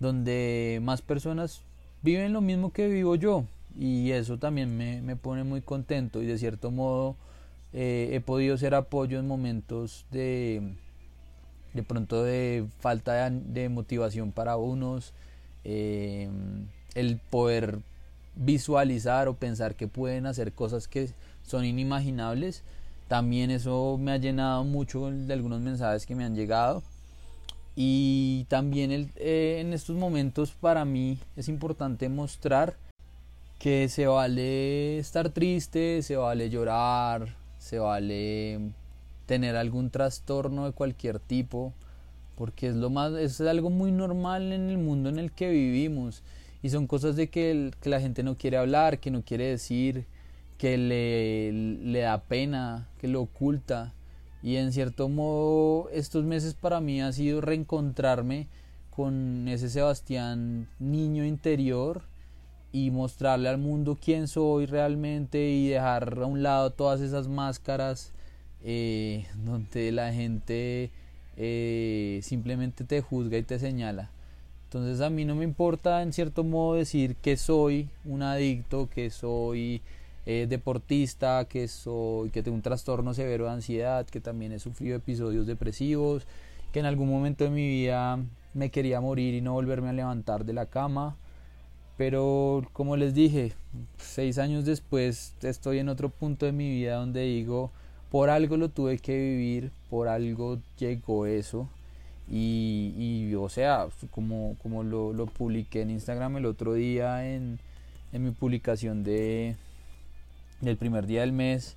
donde 0.00 0.80
más 0.82 1.02
personas 1.02 1.62
viven 2.02 2.32
lo 2.32 2.40
mismo 2.40 2.72
que 2.72 2.88
vivo 2.88 3.16
yo 3.16 3.44
y 3.78 4.12
eso 4.12 4.38
también 4.38 4.76
me, 4.76 5.02
me 5.02 5.16
pone 5.16 5.44
muy 5.44 5.60
contento 5.60 6.22
y 6.22 6.26
de 6.26 6.38
cierto 6.38 6.70
modo 6.70 7.16
eh, 7.72 8.10
he 8.12 8.20
podido 8.20 8.56
ser 8.56 8.74
apoyo 8.74 9.18
en 9.18 9.26
momentos 9.26 10.06
de 10.10 10.74
de 11.72 11.82
pronto 11.82 12.22
de 12.22 12.66
falta 12.78 13.28
de, 13.28 13.68
motivación 13.68 14.30
para 14.30 14.56
unos 14.56 15.12
eh, 15.64 16.28
el 16.94 17.18
poder 17.18 17.80
visualizar 18.36 19.28
o 19.28 19.34
pensar 19.34 19.74
que 19.74 19.88
pueden 19.88 20.26
hacer 20.26 20.52
cosas 20.52 20.88
que 20.88 21.10
son 21.42 21.64
inimaginables. 21.64 22.62
También 23.08 23.50
eso 23.50 23.98
me 24.00 24.12
ha 24.12 24.16
llenado 24.16 24.64
mucho 24.64 25.10
de 25.10 25.32
algunos 25.32 25.60
mensajes 25.60 26.06
que 26.06 26.14
me 26.14 26.24
han 26.24 26.34
llegado. 26.34 26.82
Y 27.76 28.46
también 28.48 29.10
eh, 29.16 29.58
en 29.60 29.72
estos 29.72 29.96
momentos 29.96 30.52
para 30.52 30.84
mí 30.84 31.18
es 31.36 31.48
importante 31.48 32.08
mostrar 32.08 32.76
que 33.58 33.88
se 33.88 34.06
vale 34.06 34.98
estar 34.98 35.30
triste, 35.30 36.02
se 36.02 36.16
vale 36.16 36.50
llorar, 36.50 37.34
se 37.58 37.78
vale 37.78 38.60
tener 39.26 39.56
algún 39.56 39.90
trastorno 39.90 40.66
de 40.66 40.72
cualquier 40.72 41.18
tipo, 41.18 41.72
porque 42.36 42.68
es 42.68 42.76
lo 42.76 42.90
más 42.90 43.12
es 43.14 43.40
algo 43.40 43.70
muy 43.70 43.90
normal 43.90 44.52
en 44.52 44.70
el 44.70 44.78
mundo 44.78 45.08
en 45.08 45.18
el 45.18 45.32
que 45.32 45.50
vivimos 45.50 46.22
y 46.64 46.70
son 46.70 46.86
cosas 46.86 47.14
de 47.14 47.28
que, 47.28 47.72
la 47.82 48.00
gente 48.00 48.22
no 48.22 48.38
quiere 48.38 48.56
hablar, 48.56 48.98
que 48.98 49.10
no 49.10 49.22
quiere 49.22 49.44
decir, 49.44 50.06
que 50.56 50.78
le, 50.78 51.52
le 51.52 51.98
da 51.98 52.22
pena, 52.22 52.88
que 52.96 53.06
lo 53.06 53.20
oculta. 53.20 53.92
Y 54.42 54.56
en 54.56 54.72
cierto 54.72 55.10
modo 55.10 55.90
estos 55.90 56.24
meses 56.24 56.54
para 56.54 56.80
mí 56.80 57.02
ha 57.02 57.12
sido 57.12 57.42
reencontrarme 57.42 58.48
con 58.88 59.46
ese 59.46 59.68
Sebastián 59.68 60.66
niño 60.78 61.26
interior 61.26 62.04
y 62.72 62.90
mostrarle 62.90 63.50
al 63.50 63.58
mundo 63.58 63.98
quién 64.02 64.26
soy 64.26 64.64
realmente 64.64 65.50
y 65.50 65.68
dejar 65.68 66.18
a 66.22 66.24
un 66.24 66.42
lado 66.42 66.70
todas 66.70 67.02
esas 67.02 67.28
máscaras 67.28 68.14
eh, 68.62 69.26
donde 69.44 69.92
la 69.92 70.14
gente 70.14 70.92
eh, 71.36 72.20
simplemente 72.22 72.84
te 72.84 73.02
juzga 73.02 73.36
y 73.36 73.42
te 73.42 73.58
señala. 73.58 74.13
Entonces 74.64 75.00
a 75.00 75.10
mí 75.10 75.24
no 75.24 75.34
me 75.34 75.44
importa 75.44 76.02
en 76.02 76.12
cierto 76.12 76.42
modo 76.42 76.74
decir 76.74 77.16
que 77.16 77.36
soy 77.36 77.88
un 78.04 78.22
adicto, 78.22 78.88
que 78.88 79.10
soy 79.10 79.82
eh, 80.26 80.46
deportista, 80.48 81.46
que 81.48 81.68
soy 81.68 82.30
que 82.30 82.42
tengo 82.42 82.56
un 82.56 82.62
trastorno 82.62 83.14
severo 83.14 83.44
de 83.44 83.52
ansiedad, 83.52 84.06
que 84.06 84.20
también 84.20 84.52
he 84.52 84.58
sufrido 84.58 84.96
episodios 84.96 85.46
depresivos, 85.46 86.26
que 86.72 86.80
en 86.80 86.86
algún 86.86 87.08
momento 87.08 87.44
de 87.44 87.50
mi 87.50 87.68
vida 87.68 88.18
me 88.52 88.70
quería 88.70 89.00
morir 89.00 89.34
y 89.34 89.40
no 89.40 89.52
volverme 89.52 89.90
a 89.90 89.92
levantar 89.92 90.44
de 90.44 90.54
la 90.54 90.66
cama. 90.66 91.16
Pero 91.96 92.66
como 92.72 92.96
les 92.96 93.14
dije, 93.14 93.52
seis 93.98 94.38
años 94.38 94.64
después 94.64 95.34
estoy 95.42 95.78
en 95.78 95.88
otro 95.88 96.08
punto 96.08 96.46
de 96.46 96.52
mi 96.52 96.68
vida 96.68 96.96
donde 96.96 97.22
digo, 97.22 97.70
por 98.10 98.30
algo 98.30 98.56
lo 98.56 98.70
tuve 98.70 98.98
que 98.98 99.16
vivir, 99.16 99.70
por 99.90 100.08
algo 100.08 100.58
llegó 100.78 101.26
eso 101.26 101.68
y, 102.28 103.34
o 103.34 103.48
sea, 103.48 103.88
como, 104.10 104.56
como 104.62 104.82
lo, 104.82 105.12
lo, 105.12 105.26
publiqué 105.26 105.82
en 105.82 105.90
Instagram 105.90 106.38
el 106.38 106.46
otro 106.46 106.74
día 106.74 107.30
en, 107.30 107.58
en 108.12 108.24
mi 108.24 108.30
publicación 108.30 109.04
de, 109.04 109.56
del 110.60 110.76
primer 110.76 111.06
día 111.06 111.20
del 111.20 111.32
mes, 111.32 111.76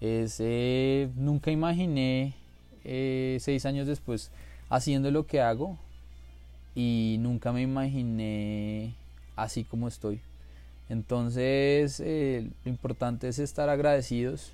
es, 0.00 0.36
eh, 0.40 1.08
nunca 1.16 1.50
imaginé 1.50 2.34
eh, 2.84 3.38
seis 3.40 3.64
años 3.64 3.86
después 3.86 4.30
haciendo 4.68 5.10
lo 5.10 5.26
que 5.26 5.40
hago 5.40 5.78
y 6.74 7.16
nunca 7.20 7.52
me 7.52 7.62
imaginé 7.62 8.94
así 9.34 9.64
como 9.64 9.88
estoy. 9.88 10.20
Entonces, 10.90 12.00
eh, 12.00 12.50
lo 12.64 12.70
importante 12.70 13.28
es 13.28 13.38
estar 13.38 13.70
agradecidos 13.70 14.52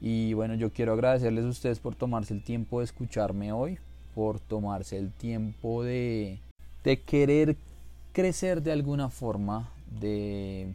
y 0.00 0.34
bueno, 0.34 0.54
yo 0.54 0.70
quiero 0.70 0.92
agradecerles 0.92 1.46
a 1.46 1.48
ustedes 1.48 1.80
por 1.80 1.94
tomarse 1.94 2.34
el 2.34 2.44
tiempo 2.44 2.80
de 2.80 2.84
escucharme 2.84 3.50
hoy 3.50 3.78
por 4.14 4.40
tomarse 4.40 4.96
el 4.98 5.10
tiempo 5.10 5.82
de, 5.82 6.40
de 6.84 7.00
querer 7.00 7.56
crecer 8.12 8.62
de 8.62 8.72
alguna 8.72 9.10
forma, 9.10 9.70
de 10.00 10.74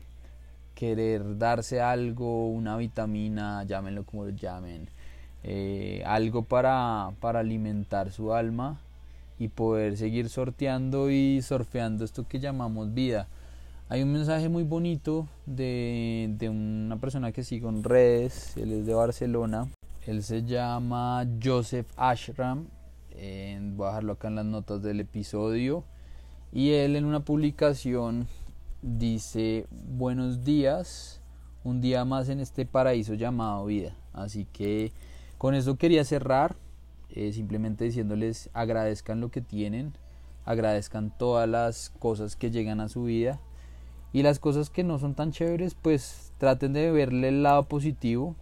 querer 0.75 1.37
darse 1.37 1.81
algo, 1.81 2.49
una 2.49 2.77
vitamina, 2.77 3.63
llámenlo 3.63 4.03
como 4.03 4.25
lo 4.25 4.31
llamen, 4.31 4.87
eh, 5.43 6.03
algo 6.05 6.43
para, 6.43 7.11
para 7.19 7.39
alimentar 7.39 8.11
su 8.11 8.33
alma 8.33 8.79
y 9.39 9.47
poder 9.47 9.97
seguir 9.97 10.29
sorteando 10.29 11.09
y 11.09 11.41
surfeando 11.41 12.03
esto 12.03 12.27
que 12.27 12.39
llamamos 12.39 12.93
vida. 12.93 13.27
Hay 13.87 14.03
un 14.03 14.13
mensaje 14.13 14.49
muy 14.49 14.63
bonito 14.63 15.27
de, 15.45 16.33
de 16.37 16.49
una 16.49 16.97
persona 16.97 17.31
que 17.31 17.43
sigo 17.43 17.69
en 17.69 17.83
redes, 17.83 18.55
él 18.57 18.71
es 18.71 18.85
de 18.85 18.93
Barcelona, 18.93 19.67
él 20.05 20.23
se 20.23 20.43
llama 20.43 21.25
Joseph 21.43 21.87
Ashram, 21.97 22.67
voy 23.75 23.85
a 23.85 23.89
dejarlo 23.89 24.13
acá 24.13 24.27
en 24.29 24.35
las 24.35 24.45
notas 24.45 24.81
del 24.81 24.99
episodio, 24.99 25.83
y 26.51 26.71
él 26.71 26.95
en 26.95 27.05
una 27.05 27.19
publicación 27.21 28.27
dice, 28.81 29.67
buenos 29.71 30.43
días, 30.43 31.21
un 31.63 31.81
día 31.81 32.05
más 32.05 32.29
en 32.29 32.39
este 32.39 32.65
paraíso 32.65 33.13
llamado 33.13 33.65
vida. 33.65 33.95
Así 34.13 34.45
que 34.45 34.91
con 35.37 35.53
eso 35.53 35.77
quería 35.77 36.03
cerrar, 36.03 36.55
eh, 37.09 37.31
simplemente 37.33 37.85
diciéndoles 37.85 38.49
agradezcan 38.53 39.21
lo 39.21 39.29
que 39.29 39.41
tienen, 39.41 39.93
agradezcan 40.45 41.15
todas 41.17 41.47
las 41.47 41.91
cosas 41.99 42.35
que 42.35 42.51
llegan 42.51 42.79
a 42.79 42.89
su 42.89 43.03
vida 43.03 43.39
y 44.11 44.23
las 44.23 44.39
cosas 44.39 44.69
que 44.69 44.83
no 44.83 44.97
son 44.97 45.13
tan 45.13 45.31
chéveres, 45.31 45.75
pues 45.75 46.33
traten 46.37 46.73
de 46.73 46.91
verle 46.91 47.29
el 47.29 47.43
lado 47.43 47.67
positivo. 47.67 48.35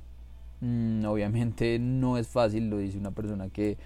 Mm, 0.62 1.06
obviamente 1.06 1.78
no 1.80 2.18
es 2.18 2.28
fácil, 2.28 2.70
lo 2.70 2.78
dice 2.78 2.98
una 2.98 3.12
persona 3.12 3.50
que 3.50 3.78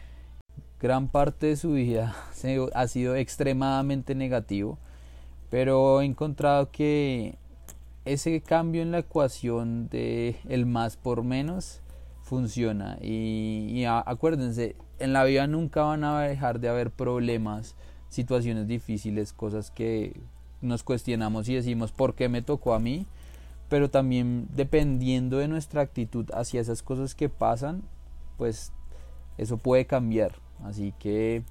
gran 0.81 1.09
parte 1.09 1.45
de 1.45 1.55
su 1.57 1.73
vida 1.73 2.15
ha 2.73 2.87
sido 2.87 3.15
extremadamente 3.15 4.15
negativo, 4.15 4.79
pero 5.49 6.01
he 6.01 6.05
encontrado 6.05 6.71
que 6.71 7.37
ese 8.03 8.41
cambio 8.41 8.81
en 8.81 8.91
la 8.91 8.99
ecuación 8.99 9.87
de 9.89 10.37
el 10.49 10.65
más 10.65 10.97
por 10.97 11.23
menos 11.23 11.81
funciona 12.23 12.97
y, 12.99 13.67
y 13.69 13.85
acuérdense, 13.85 14.75
en 14.97 15.13
la 15.13 15.23
vida 15.23 15.45
nunca 15.45 15.83
van 15.83 16.03
a 16.03 16.21
dejar 16.21 16.59
de 16.59 16.69
haber 16.69 16.89
problemas, 16.89 17.75
situaciones 18.09 18.67
difíciles, 18.67 19.33
cosas 19.33 19.69
que 19.69 20.19
nos 20.61 20.83
cuestionamos 20.83 21.47
y 21.47 21.55
decimos 21.55 21.91
por 21.91 22.15
qué 22.15 22.27
me 22.27 22.41
tocó 22.41 22.73
a 22.73 22.79
mí, 22.79 23.05
pero 23.69 23.89
también 23.89 24.47
dependiendo 24.55 25.37
de 25.37 25.47
nuestra 25.47 25.81
actitud 25.81 26.25
hacia 26.33 26.61
esas 26.61 26.81
cosas 26.81 27.13
que 27.13 27.29
pasan, 27.29 27.83
pues 28.37 28.71
eso 29.37 29.57
puede 29.57 29.85
cambiar. 29.85 30.33
Así 30.63 30.93
que 30.99 31.43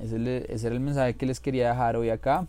ese, 0.00 0.16
era 0.16 0.74
el 0.74 0.80
mensaje 0.80 1.14
que 1.14 1.26
les 1.26 1.40
quería 1.40 1.70
dejar 1.70 1.96
hoy 1.96 2.10
acá. 2.10 2.46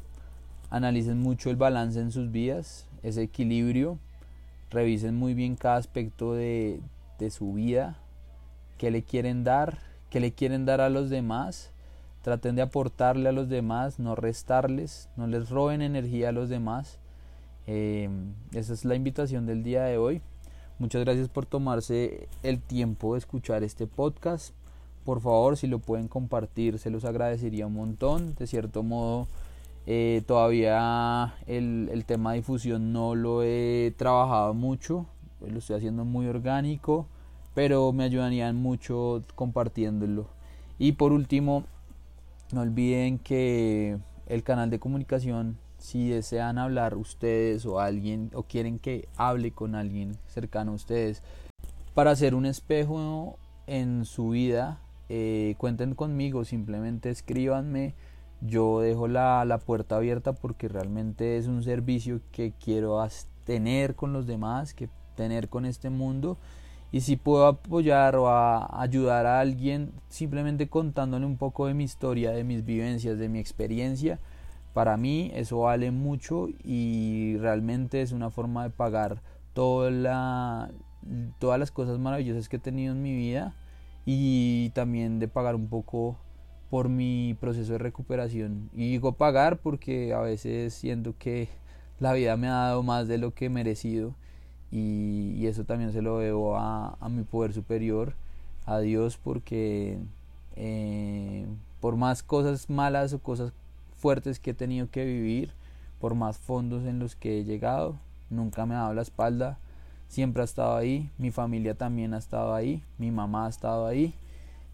Analicen 0.69 1.19
mucho 1.19 1.49
el 1.49 1.55
balance 1.55 1.99
en 1.99 2.11
sus 2.11 2.31
vidas, 2.31 2.87
ese 3.03 3.23
equilibrio. 3.23 3.97
Revisen 4.69 5.15
muy 5.15 5.33
bien 5.33 5.55
cada 5.55 5.77
aspecto 5.77 6.33
de, 6.33 6.79
de 7.19 7.29
su 7.29 7.53
vida, 7.53 7.97
qué 8.77 8.89
le 8.89 9.03
quieren 9.03 9.43
dar, 9.43 9.79
qué 10.09 10.21
le 10.21 10.31
quieren 10.31 10.65
dar 10.65 10.79
a 10.79 10.89
los 10.89 11.09
demás 11.09 11.71
Traten 12.21 12.55
de 12.55 12.61
aportarle 12.61 13.29
a 13.29 13.31
los 13.31 13.49
demás, 13.49 13.97
no 13.97 14.15
restarles, 14.15 15.09
no 15.17 15.25
les 15.25 15.49
roben 15.49 15.81
energía 15.81 16.29
a 16.29 16.31
los 16.31 16.49
demás. 16.49 16.99
Eh, 17.65 18.09
esa 18.53 18.73
es 18.73 18.85
la 18.85 18.93
invitación 18.93 19.47
del 19.47 19.63
día 19.63 19.83
de 19.83 19.97
hoy. 19.97 20.21
Muchas 20.77 21.03
gracias 21.03 21.29
por 21.29 21.47
tomarse 21.47 22.27
el 22.43 22.61
tiempo 22.61 23.13
de 23.13 23.19
escuchar 23.19 23.63
este 23.63 23.87
podcast. 23.87 24.53
Por 25.05 25.21
favor, 25.21 25.57
si 25.57 25.67
lo 25.67 25.79
pueden 25.79 26.07
compartir, 26.07 26.77
se 26.79 26.89
los 26.89 27.05
agradecería 27.05 27.67
un 27.67 27.73
montón. 27.73 28.35
De 28.35 28.45
cierto 28.45 28.83
modo, 28.83 29.27
eh, 29.87 30.21
todavía 30.27 31.35
el, 31.47 31.89
el, 31.91 32.05
tema 32.05 32.31
de 32.31 32.37
difusión 32.37 32.93
no 32.93 33.15
lo 33.15 33.43
he 33.43 33.93
trabajado 33.97 34.53
mucho. 34.53 35.07
Lo 35.45 35.57
estoy 35.57 35.77
haciendo 35.77 36.05
muy 36.05 36.27
orgánico, 36.27 37.07
pero 37.55 37.91
me 37.91 38.03
ayudarían 38.03 38.55
mucho 38.55 39.23
compartiéndolo. 39.35 40.27
Y 40.77 40.93
por 40.93 41.13
último, 41.13 41.63
no 42.53 42.61
olviden 42.61 43.17
que 43.17 43.97
el 44.27 44.43
canal 44.43 44.69
de 44.69 44.79
comunicación, 44.79 45.57
si 45.77 46.09
desean 46.09 46.57
hablar 46.57 46.95
ustedes 46.95 47.65
o 47.65 47.79
alguien 47.79 48.29
o 48.33 48.43
quieren 48.43 48.77
que 48.77 49.07
hable 49.17 49.51
con 49.51 49.73
alguien 49.73 50.17
cercano 50.27 50.73
a 50.73 50.75
ustedes 50.75 51.23
para 51.93 52.11
hacer 52.11 52.35
un 52.35 52.45
espejo 52.45 53.37
en 53.67 54.05
su 54.05 54.29
vida, 54.29 54.79
eh, 55.13 55.55
cuenten 55.57 55.93
conmigo, 55.93 56.45
simplemente 56.45 57.09
escríbanme. 57.09 57.95
Yo 58.39 58.79
dejo 58.79 59.09
la, 59.09 59.43
la 59.43 59.57
puerta 59.57 59.97
abierta 59.97 60.31
porque 60.31 60.69
realmente 60.69 61.35
es 61.35 61.47
un 61.47 61.63
servicio 61.63 62.21
que 62.31 62.53
quiero 62.53 63.05
tener 63.43 63.95
con 63.95 64.13
los 64.13 64.25
demás, 64.25 64.73
que 64.73 64.87
tener 65.17 65.49
con 65.49 65.65
este 65.65 65.89
mundo 65.89 66.37
y 66.93 67.01
si 67.01 67.17
puedo 67.17 67.45
apoyar 67.45 68.15
o 68.15 68.29
ayudar 68.29 69.25
a 69.25 69.41
alguien 69.41 69.91
simplemente 70.07 70.69
contándole 70.69 71.25
un 71.25 71.35
poco 71.35 71.67
de 71.67 71.73
mi 71.73 71.83
historia, 71.83 72.31
de 72.31 72.45
mis 72.45 72.63
vivencias, 72.63 73.17
de 73.17 73.27
mi 73.27 73.39
experiencia, 73.39 74.17
para 74.73 74.95
mí 74.95 75.29
eso 75.33 75.59
vale 75.59 75.91
mucho 75.91 76.47
y 76.63 77.35
realmente 77.37 78.01
es 78.01 78.13
una 78.13 78.29
forma 78.29 78.63
de 78.63 78.69
pagar 78.69 79.21
todas 79.53 79.91
las 81.59 81.71
cosas 81.71 81.99
maravillosas 81.99 82.47
que 82.47 82.55
he 82.55 82.59
tenido 82.59 82.93
en 82.93 83.01
mi 83.01 83.13
vida 83.13 83.53
y 84.13 84.69
también 84.71 85.19
de 85.19 85.27
pagar 85.27 85.55
un 85.55 85.67
poco 85.67 86.17
por 86.69 86.89
mi 86.89 87.35
proceso 87.39 87.73
de 87.73 87.77
recuperación. 87.77 88.69
Y 88.73 88.91
digo 88.91 89.13
pagar 89.13 89.57
porque 89.57 90.13
a 90.13 90.19
veces 90.19 90.73
siento 90.73 91.15
que 91.17 91.47
la 91.99 92.13
vida 92.13 92.35
me 92.37 92.47
ha 92.47 92.53
dado 92.53 92.83
más 92.83 93.07
de 93.07 93.17
lo 93.17 93.33
que 93.33 93.45
he 93.45 93.49
merecido 93.49 94.13
y, 94.71 95.45
eso 95.47 95.65
también 95.65 95.91
se 95.91 96.01
lo 96.01 96.19
debo 96.19 96.57
a, 96.57 96.97
mi 97.09 97.23
poder 97.23 97.53
superior, 97.53 98.13
a 98.65 98.79
Dios, 98.79 99.17
porque 99.17 99.97
eh, 100.55 101.45
por 101.79 101.95
más 101.97 102.23
cosas 102.23 102.69
malas 102.69 103.13
o 103.13 103.19
cosas 103.19 103.53
fuertes 103.97 104.39
que 104.39 104.51
he 104.51 104.53
tenido 104.53 104.89
que 104.89 105.03
vivir, 105.03 105.51
por 105.99 106.15
más 106.15 106.37
fondos 106.37 106.85
en 106.85 106.99
los 106.99 107.15
que 107.15 107.39
he 107.39 107.43
llegado, 107.43 107.97
nunca 108.29 108.65
me 108.65 108.75
ha 108.75 108.79
dado 108.79 108.93
la 108.93 109.01
espalda, 109.01 109.57
siempre 110.11 110.41
ha 110.41 110.45
estado 110.45 110.75
ahí, 110.75 111.09
mi 111.17 111.31
familia 111.31 111.73
también 111.73 112.13
ha 112.13 112.17
estado 112.17 112.53
ahí, 112.53 112.83
mi 112.97 113.11
mamá 113.11 113.45
ha 113.45 113.49
estado 113.49 113.87
ahí 113.87 114.13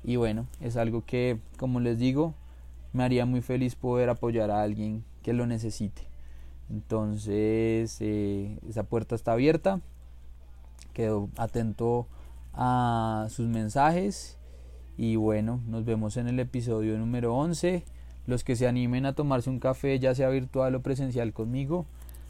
y 0.03 0.15
bueno, 0.15 0.47
es 0.61 0.77
algo 0.77 1.05
que, 1.05 1.37
como 1.59 1.79
les 1.79 1.99
digo, 1.99 2.33
me 2.91 3.03
haría 3.03 3.27
muy 3.27 3.41
feliz 3.41 3.75
poder 3.75 4.09
apoyar 4.09 4.49
a 4.49 4.63
alguien 4.63 5.03
que 5.21 5.33
lo 5.33 5.45
necesite. 5.45 6.01
Entonces, 6.71 7.97
eh, 7.99 8.57
esa 8.67 8.83
puerta 8.83 9.15
está 9.15 9.33
abierta. 9.33 9.81
Quedo 10.93 11.29
atento 11.37 12.07
a 12.53 13.27
sus 13.29 13.47
mensajes. 13.47 14.37
Y 14.97 15.17
bueno, 15.17 15.61
nos 15.67 15.85
vemos 15.85 16.17
en 16.17 16.27
el 16.27 16.39
episodio 16.39 16.97
número 16.97 17.35
11. 17.35 17.83
Los 18.25 18.43
que 18.43 18.55
se 18.55 18.67
animen 18.67 19.05
a 19.05 19.13
tomarse 19.13 19.49
un 19.49 19.59
café, 19.59 19.99
ya 19.99 20.15
sea 20.15 20.29
virtual 20.29 20.73
o 20.75 20.81
presencial 20.81 21.33
conmigo, 21.33 21.85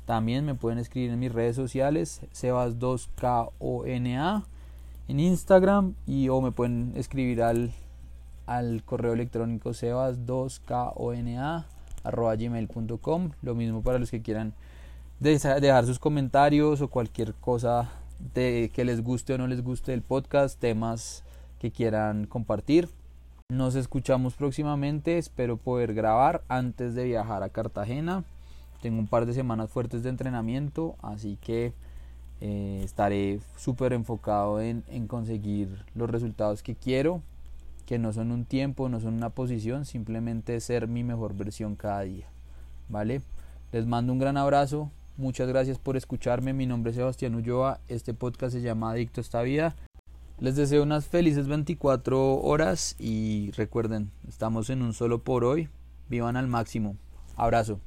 también 0.08 0.44
me 0.46 0.56
pueden 0.56 0.80
escribir 0.80 1.12
en 1.12 1.20
mis 1.20 1.34
redes 1.34 1.58
sociales, 1.58 2.22
Sebas2KONA 2.34 4.46
en 5.10 5.20
Instagram 5.20 5.96
y 6.06 6.30
o 6.30 6.40
me 6.40 6.54
pueden 6.54 6.94
escribir 6.96 7.44
al, 7.44 7.74
al 8.46 8.84
correo 8.86 9.12
electrónico 9.12 9.72
sebas2kona 9.72 11.66
arroba 12.06 12.38
gmail.com. 12.38 13.32
Lo 13.42 13.54
mismo 13.54 13.82
para 13.82 14.00
los 14.00 14.10
que 14.10 14.22
quieran 14.22 14.54
dejar 15.20 15.86
sus 15.86 16.00
comentarios 16.00 16.80
o 16.80 16.88
cualquier 16.88 17.34
cosa 17.34 17.90
de 18.34 18.72
que 18.74 18.86
les 18.86 19.04
guste 19.04 19.34
o 19.34 19.38
no 19.38 19.48
les 19.48 19.62
guste 19.62 19.94
el 19.94 20.04
podcast, 20.04 20.58
temas 20.58 21.26
que 21.60 21.72
quieran 21.72 22.28
compartir. 22.28 22.88
Nos 23.50 23.76
escuchamos 23.76 24.36
próximamente, 24.36 25.18
espero 25.18 25.58
poder 25.58 25.94
grabar 25.94 26.44
antes 26.48 26.96
de 26.96 27.04
viajar 27.04 27.44
a 27.44 27.50
Cartagena. 27.50 28.24
Tengo 28.82 29.00
un 29.00 29.08
par 29.08 29.26
de 29.26 29.34
semanas 29.34 29.70
fuertes 29.70 30.04
de 30.04 30.10
entrenamiento, 30.10 30.96
así 31.02 31.38
que 31.42 31.74
eh, 32.40 32.82
estaré 32.84 33.40
súper 33.56 33.94
enfocado 33.94 34.62
en, 34.62 34.84
conseguir 35.08 35.70
los 35.96 36.10
resultados 36.10 36.62
que 36.62 36.76
quiero 36.76 37.22
que 37.88 37.98
no 37.98 38.14
son 38.14 38.32
un 38.32 38.44
tiempo, 38.44 38.90
no 38.90 39.00
son 39.00 39.14
una 39.14 39.30
posición, 39.30 39.86
simplemente 39.86 40.60
ser 40.60 40.90
mi 40.90 41.04
mejor 41.04 41.34
versión 41.34 41.76
cada 41.76 42.02
día. 42.02 42.28
¿Vale? 42.90 43.22
Les 43.72 43.88
mando 43.88 44.12
un 44.12 44.20
gran 44.20 44.36
abrazo, 44.36 44.92
muchas 45.16 45.48
gracias 45.48 45.80
por 45.80 45.96
escucharme, 45.96 46.52
mi 46.52 46.66
nombre 46.66 46.92
es 46.92 46.98
Sebastián 46.98 47.36
Ulloa, 47.36 47.80
este 47.88 48.14
podcast 48.14 48.54
se 48.54 48.62
llama 48.62 48.92
Adicto 48.92 49.22
a 49.22 49.24
esta 49.24 49.42
vida. 49.42 49.76
Les 50.40 50.58
deseo 50.58 50.84
unas 50.84 51.08
felices 51.08 51.48
24 51.48 52.42
horas 52.42 52.96
y 53.00 53.52
recuerden, 53.52 54.12
estamos 54.28 54.70
en 54.70 54.82
un 54.82 54.94
solo 54.94 55.24
por 55.24 55.46
hoy, 55.46 55.70
vivan 56.10 56.36
al 56.36 56.48
máximo. 56.48 56.98
Abrazo. 57.38 57.80